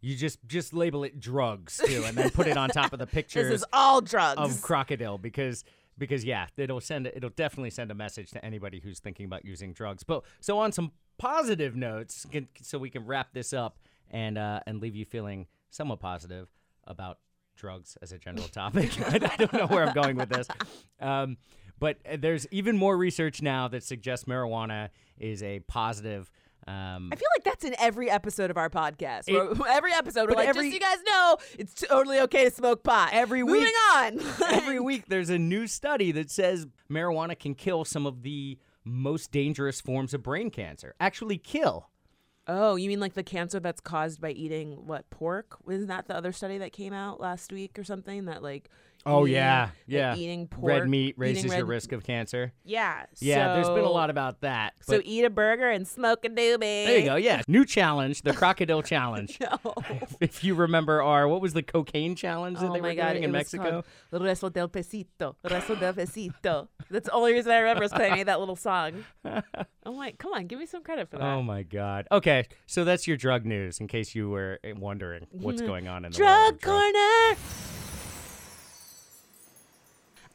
[0.00, 3.06] You just just label it drugs too, and then put it on top of the
[3.06, 4.38] pictures This is all drugs.
[4.38, 5.64] of crocodile because
[5.98, 9.72] because yeah, it'll send it'll definitely send a message to anybody who's thinking about using
[9.72, 10.04] drugs.
[10.04, 13.78] But so on some positive notes, can, so we can wrap this up
[14.10, 16.48] and uh, and leave you feeling somewhat positive
[16.86, 17.18] about
[17.56, 18.90] drugs as a general topic.
[19.12, 20.46] I don't know where I'm going with this.
[21.00, 21.36] Um,
[21.78, 26.30] but uh, there's even more research now that suggests marijuana is a positive.
[26.66, 29.24] Um, I feel like that's in every episode of our podcast.
[29.26, 32.50] It- every episode, we're like, every- just so you guys know, it's totally okay to
[32.50, 33.10] smoke pot.
[33.12, 34.20] Every Moving week- on.
[34.52, 39.30] every week there's a new study that says marijuana can kill some of the most
[39.32, 40.94] dangerous forms of brain cancer.
[41.00, 41.90] Actually, kill.
[42.46, 45.56] Oh, you mean like the cancer that's caused by eating what pork?
[45.64, 48.68] Wasn't that the other study that came out last week or something that like?
[49.06, 50.16] Oh eating- yeah, yeah.
[50.16, 52.52] Eating pork, red meat raises your risk of cancer.
[52.64, 54.74] Yeah, Yeah, there's been a lot about that.
[54.80, 56.58] So eat a burger and smoke a doobie.
[56.86, 57.16] there you go.
[57.16, 59.38] Yeah, new challenge, the crocodile challenge.
[59.40, 59.74] No.
[60.20, 63.12] If you remember our what was the cocaine challenge that oh they my were god,
[63.12, 63.84] doing in Mexico?
[64.12, 65.34] Resto del Pesito.
[65.44, 66.68] Resto del Pesito.
[66.90, 69.04] That's the only reason I remember is because I made that little song.
[69.24, 71.24] I'm like, come on, give me some credit for that.
[71.24, 72.06] Oh my god.
[72.10, 73.80] Okay, so that's your drug news.
[73.80, 76.92] In case you were uh, wondering what's going on in the world Drug drugs.
[76.92, 77.73] corner.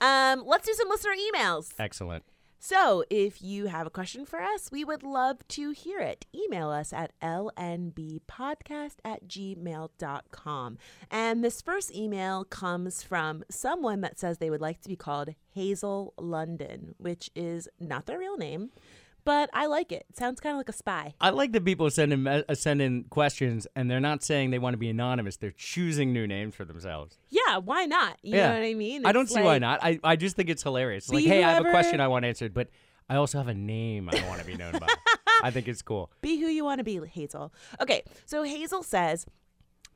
[0.01, 1.73] Um, let's do some listener emails.
[1.77, 2.23] Excellent.
[2.61, 6.25] So, if you have a question for us, we would love to hear it.
[6.35, 10.77] Email us at lnbpodcast at gmail.com.
[11.09, 15.35] And this first email comes from someone that says they would like to be called
[15.53, 18.71] Hazel London, which is not their real name,
[19.25, 20.05] but I like it.
[20.09, 21.13] It sounds kind of like a spy.
[21.21, 24.59] I like that people send in uh, send in questions and they're not saying they
[24.59, 25.37] want to be anonymous.
[25.37, 27.17] They're choosing new names for themselves.
[27.29, 28.17] Yeah, why not?
[28.21, 29.05] You yeah, know what I mean?
[29.05, 29.83] I don't It's see why not.
[29.83, 31.09] I, I just think it's hilarious.
[31.09, 32.69] Like, hey, I have a question I want answered, but
[33.09, 34.87] I also have a name I want to be known by.
[35.43, 36.11] I think it's cool.
[36.21, 37.53] Be who you want to be, Hazel.
[37.81, 39.25] Okay, so Hazel says,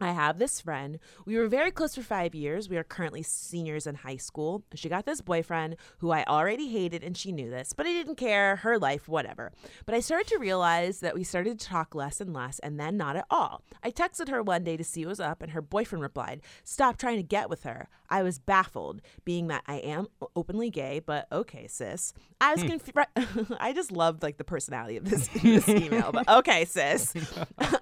[0.02, 1.00] I have this friend.
[1.26, 2.70] We were very close for five years.
[2.70, 4.64] We are currently seniors in high school.
[4.76, 8.16] She got this boyfriend who I already hated, and she knew this, but I didn't
[8.16, 8.58] care.
[8.58, 9.52] Her life, whatever.
[9.86, 12.98] But I started to realize that we started to talk less and less, and then
[12.98, 13.64] not at all.
[13.82, 16.98] I texted her one day to see what was up, and her boyfriend replied, Stop
[16.98, 17.88] trying to get with her.
[18.10, 22.14] I was baffled, being that I am openly gay, but okay, sis.
[22.42, 22.70] I was hmm.
[22.70, 22.94] confused.
[23.60, 27.14] I just loved like the personality of this, this email, but okay, sis.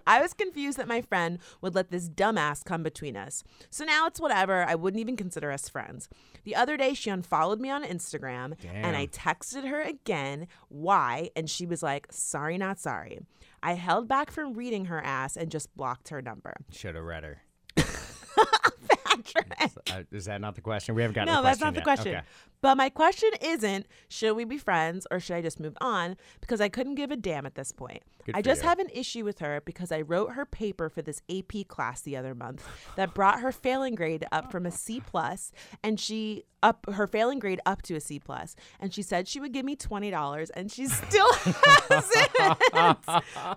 [0.08, 3.44] I was confused that my friend would let this dumbass come between us.
[3.70, 4.64] So now it's whatever.
[4.64, 6.10] I wouldn't even consider us friends.
[6.44, 11.50] The other day, she unfollowed me on Instagram and I texted her again why, and
[11.50, 13.20] she was like, sorry, not sorry.
[13.64, 16.56] I held back from reading her ass and just blocked her number.
[16.72, 17.42] Should have read her.
[19.16, 19.54] Patrick.
[19.92, 20.96] Uh, is that not the question?
[20.96, 21.26] We haven't got.
[21.26, 22.16] No, that's not the question.
[22.16, 22.26] Okay.
[22.62, 26.16] But my question isn't should we be friends or should I just move on?
[26.42, 28.04] Because I couldn't give a damn at this point.
[28.26, 28.70] Good I just you.
[28.70, 32.16] have an issue with her because I wrote her paper for this AP class the
[32.16, 32.64] other month
[32.96, 35.52] that brought her failing grade up from a C plus
[35.84, 39.40] and she up her failing grade up to a C plus and she said she
[39.40, 42.30] would give me twenty dollars and she still hasn't.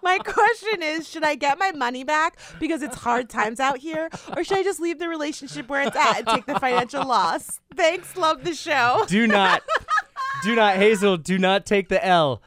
[0.03, 4.09] my question is should I get my money back because it's hard times out here
[4.35, 7.61] or should I just leave the relationship where it's at and take the financial loss?
[7.75, 9.05] Thanks, love the show.
[9.07, 9.63] Do not,
[10.43, 11.17] do not, Hazel.
[11.17, 12.43] Do not take the L.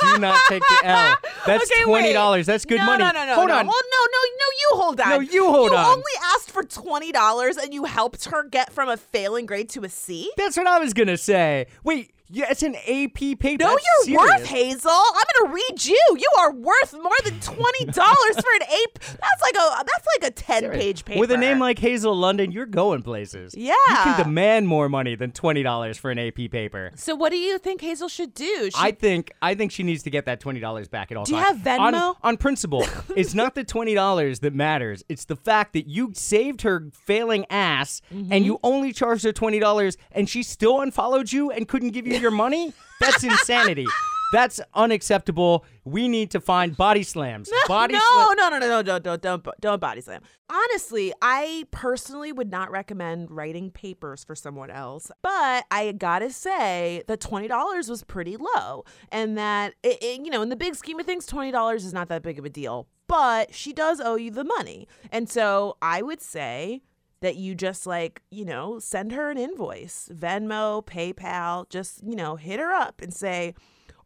[0.00, 1.16] Do not take the L.
[1.46, 2.46] That's Okay, twenty dollars.
[2.46, 3.04] That's good no, money.
[3.04, 3.58] No, no, no, Hold no.
[3.58, 3.66] on.
[3.66, 4.46] Well, no, no, no.
[4.60, 5.08] You hold on.
[5.10, 5.84] No, you hold you on.
[5.84, 9.68] You only asked for twenty dollars, and you helped her get from a failing grade
[9.70, 10.30] to a C.
[10.36, 11.66] That's what I was gonna say.
[11.84, 13.64] Wait, yeah, it's an AP paper.
[13.64, 14.40] No, That's you're serious.
[14.40, 14.90] worth Hazel.
[14.90, 16.00] I'm gonna read you.
[16.16, 18.94] You are worth more than twenty dollars for an AP.
[19.00, 22.52] That's like a that's like a ten page paper With a name like Hazel London,
[22.52, 23.54] you're going places.
[23.56, 23.74] Yeah.
[23.88, 26.90] You can demand more money than twenty dollars for an AP paper.
[26.96, 28.66] So, what do you think Hazel should do?
[28.66, 31.24] She, I think I think she needs to get that twenty dollars back at all
[31.24, 32.16] Do you have On, Venmo?
[32.22, 35.02] on principle, it's not the twenty dollars that matters.
[35.08, 38.32] It's the fact that you saved her failing ass, Mm-hmm.
[38.32, 42.06] and you only charged her twenty dollars, and she still unfollowed you and couldn't give
[42.06, 42.72] you your money.
[43.00, 43.86] That's insanity.
[44.32, 45.64] That's unacceptable.
[45.84, 47.50] We need to find body slams.
[47.66, 50.22] Body no, slam- no, no, no, no, don't, don't, don't, don't body slam.
[50.48, 57.02] Honestly, I personally would not recommend writing papers for someone else, but I gotta say
[57.08, 60.76] that twenty dollars was pretty low, and that it, it- you know, in the big
[60.76, 62.86] scheme of things, twenty dollars is not that big of a deal.
[63.08, 66.82] But she does owe you the money, and so I would say
[67.20, 72.36] that you just like, you know, send her an invoice, Venmo, PayPal, just, you know,
[72.36, 73.54] hit her up and say,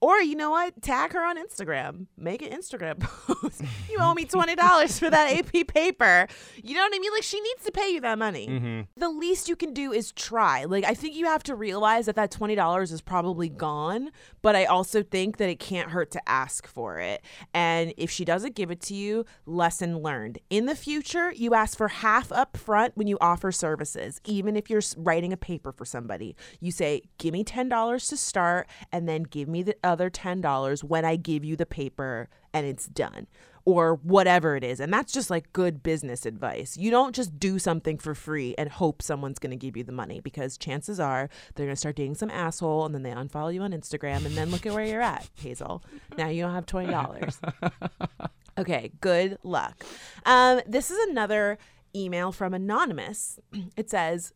[0.05, 0.83] or you know what?
[0.83, 2.09] Tag her on Instagram.
[2.19, 3.63] Make an Instagram post.
[3.91, 6.29] you owe me twenty dollars for that AP paper.
[6.63, 7.11] You know what I mean?
[7.11, 8.47] Like she needs to pay you that money.
[8.47, 8.81] Mm-hmm.
[9.01, 10.65] The least you can do is try.
[10.65, 14.11] Like I think you have to realize that that twenty dollars is probably gone.
[14.43, 17.23] But I also think that it can't hurt to ask for it.
[17.55, 20.39] And if she doesn't give it to you, lesson learned.
[20.51, 24.69] In the future, you ask for half up front when you offer services, even if
[24.69, 26.37] you're writing a paper for somebody.
[26.61, 30.11] You say, "Give me ten dollars to start, and then give me the uh, other
[30.11, 33.27] ten dollars when I give you the paper and it's done."
[33.67, 34.79] Or whatever it is.
[34.79, 36.77] And that's just like good business advice.
[36.77, 39.91] You don't just do something for free and hope someone's going to give you the
[39.91, 43.55] money because chances are they're going to start dating some asshole and then they unfollow
[43.55, 45.83] you on Instagram and then look at where you're at, Hazel.
[46.19, 48.29] Now you don't have $20.
[48.59, 49.83] Okay, good luck.
[50.27, 51.59] Um, this is another
[51.97, 53.39] email from Anonymous.
[53.77, 54.33] It says,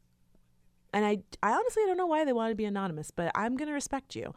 [0.92, 3.68] and I, I honestly don't know why they want to be anonymous, but I'm going
[3.68, 4.34] to respect you.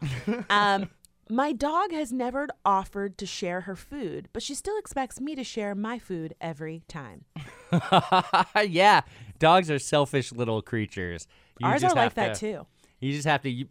[0.50, 0.90] Um,
[1.32, 5.42] my dog has never offered to share her food, but she still expects me to
[5.42, 7.24] share my food every time.
[8.68, 9.00] yeah,
[9.38, 11.26] dogs are selfish little creatures.
[11.58, 12.66] You Ours are just like have that to- too.
[13.00, 13.68] You just have to you,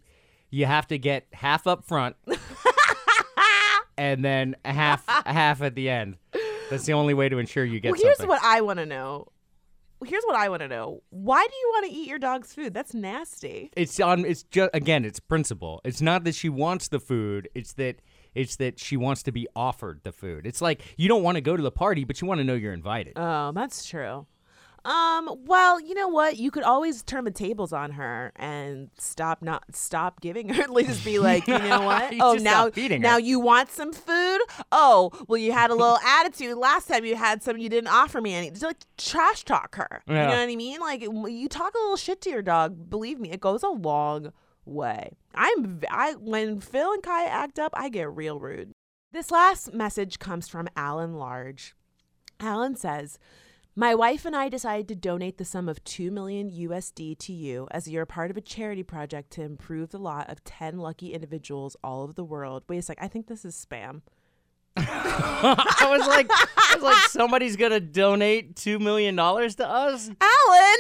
[0.50, 2.16] you have to get half up front
[3.98, 6.18] and then half half at the end.
[6.70, 8.30] That's the only way to ensure you get Well, here's something.
[8.30, 9.28] what I want to know.
[10.06, 11.04] Here's what I want to know.
[11.10, 12.74] Why do you want to eat your dog's food?
[12.74, 13.70] That's nasty.
[13.76, 15.82] it's on it's just again, it's principle.
[15.86, 17.98] It's not that she wants the food, it's that
[18.34, 20.46] it's that she wants to be offered the food.
[20.48, 22.54] It's like you don't want to go to the party, but you want to know
[22.56, 23.14] you're invited.
[23.16, 24.26] Oh, that's true.
[24.84, 26.38] Um, well, you know what?
[26.38, 30.66] You could always turn the tables on her and stop not stop giving her.
[30.72, 32.14] Like just be like, you know what?
[32.14, 34.40] You oh, now now you want some food?
[34.72, 37.04] Oh, well, you had a little attitude last time.
[37.04, 37.58] You had some.
[37.58, 38.52] You didn't offer me any.
[38.52, 40.02] Just like trash talk her.
[40.08, 40.80] You know what I mean?
[40.80, 42.90] Like you talk a little shit to your dog.
[42.90, 44.32] Believe me, it goes a long
[44.66, 45.18] way.
[45.36, 48.72] I'm I when Phil and Kaya act up, I get real rude.
[49.12, 51.76] This last message comes from Alan Large.
[52.40, 53.20] Alan says,
[53.76, 57.68] my wife and I decided to donate the sum of 2 million USD to you
[57.72, 61.78] as you're part of a charity project to improve the lot of 10 lucky individuals
[61.84, 62.64] all over the world.
[62.68, 64.02] Wait a sec, I think this is spam.
[64.78, 70.08] I was like, I was like, somebody's gonna donate two million dollars to us.
[70.08, 70.80] Alan,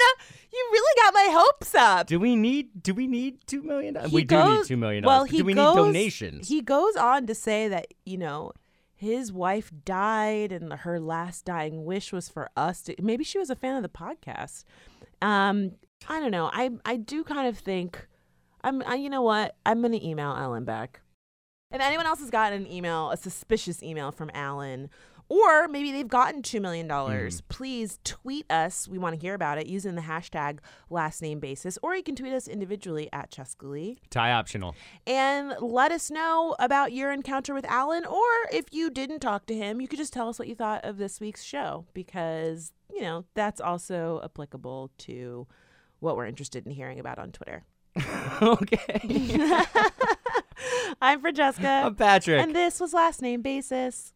[0.54, 2.08] you really got my hopes up.
[2.08, 2.82] Do we need?
[2.84, 3.98] Do we need two million?
[4.06, 6.48] He We do need goes- two million Well, he do we goes, need donations?
[6.48, 8.54] He goes on to say that you know
[9.02, 12.96] his wife died, and her last dying wish was for us to.
[13.02, 14.64] Maybe she was a fan of the podcast.
[15.24, 15.72] Um,
[16.08, 16.52] I don't know.
[16.54, 18.08] I I do kind of think.
[18.64, 18.84] I'm.
[18.86, 19.56] I, you know what?
[19.66, 21.02] I'm gonna email Alan back.
[21.72, 24.92] If anyone else has gotten an email, a suspicious email from Alan,
[25.32, 27.42] or maybe they've gotten $2 million, mm.
[27.48, 28.90] please tweet us.
[28.90, 30.60] We want to hear about it using the hashtag
[30.90, 34.76] last name basis, or you can tweet us individually at Chescaleigh Tie optional.
[35.08, 38.06] and let us know about your encounter with Alan.
[38.06, 40.84] Or if you didn't talk to him, you could just tell us what you thought
[40.84, 45.48] of this week's show because, you know, that's also applicable to
[46.02, 47.64] what we're interested in hearing about on Twitter.
[48.42, 49.40] okay.
[51.02, 51.84] I'm Francesca.
[51.86, 52.42] I'm Patrick.
[52.42, 54.12] And this was Last Name Basis.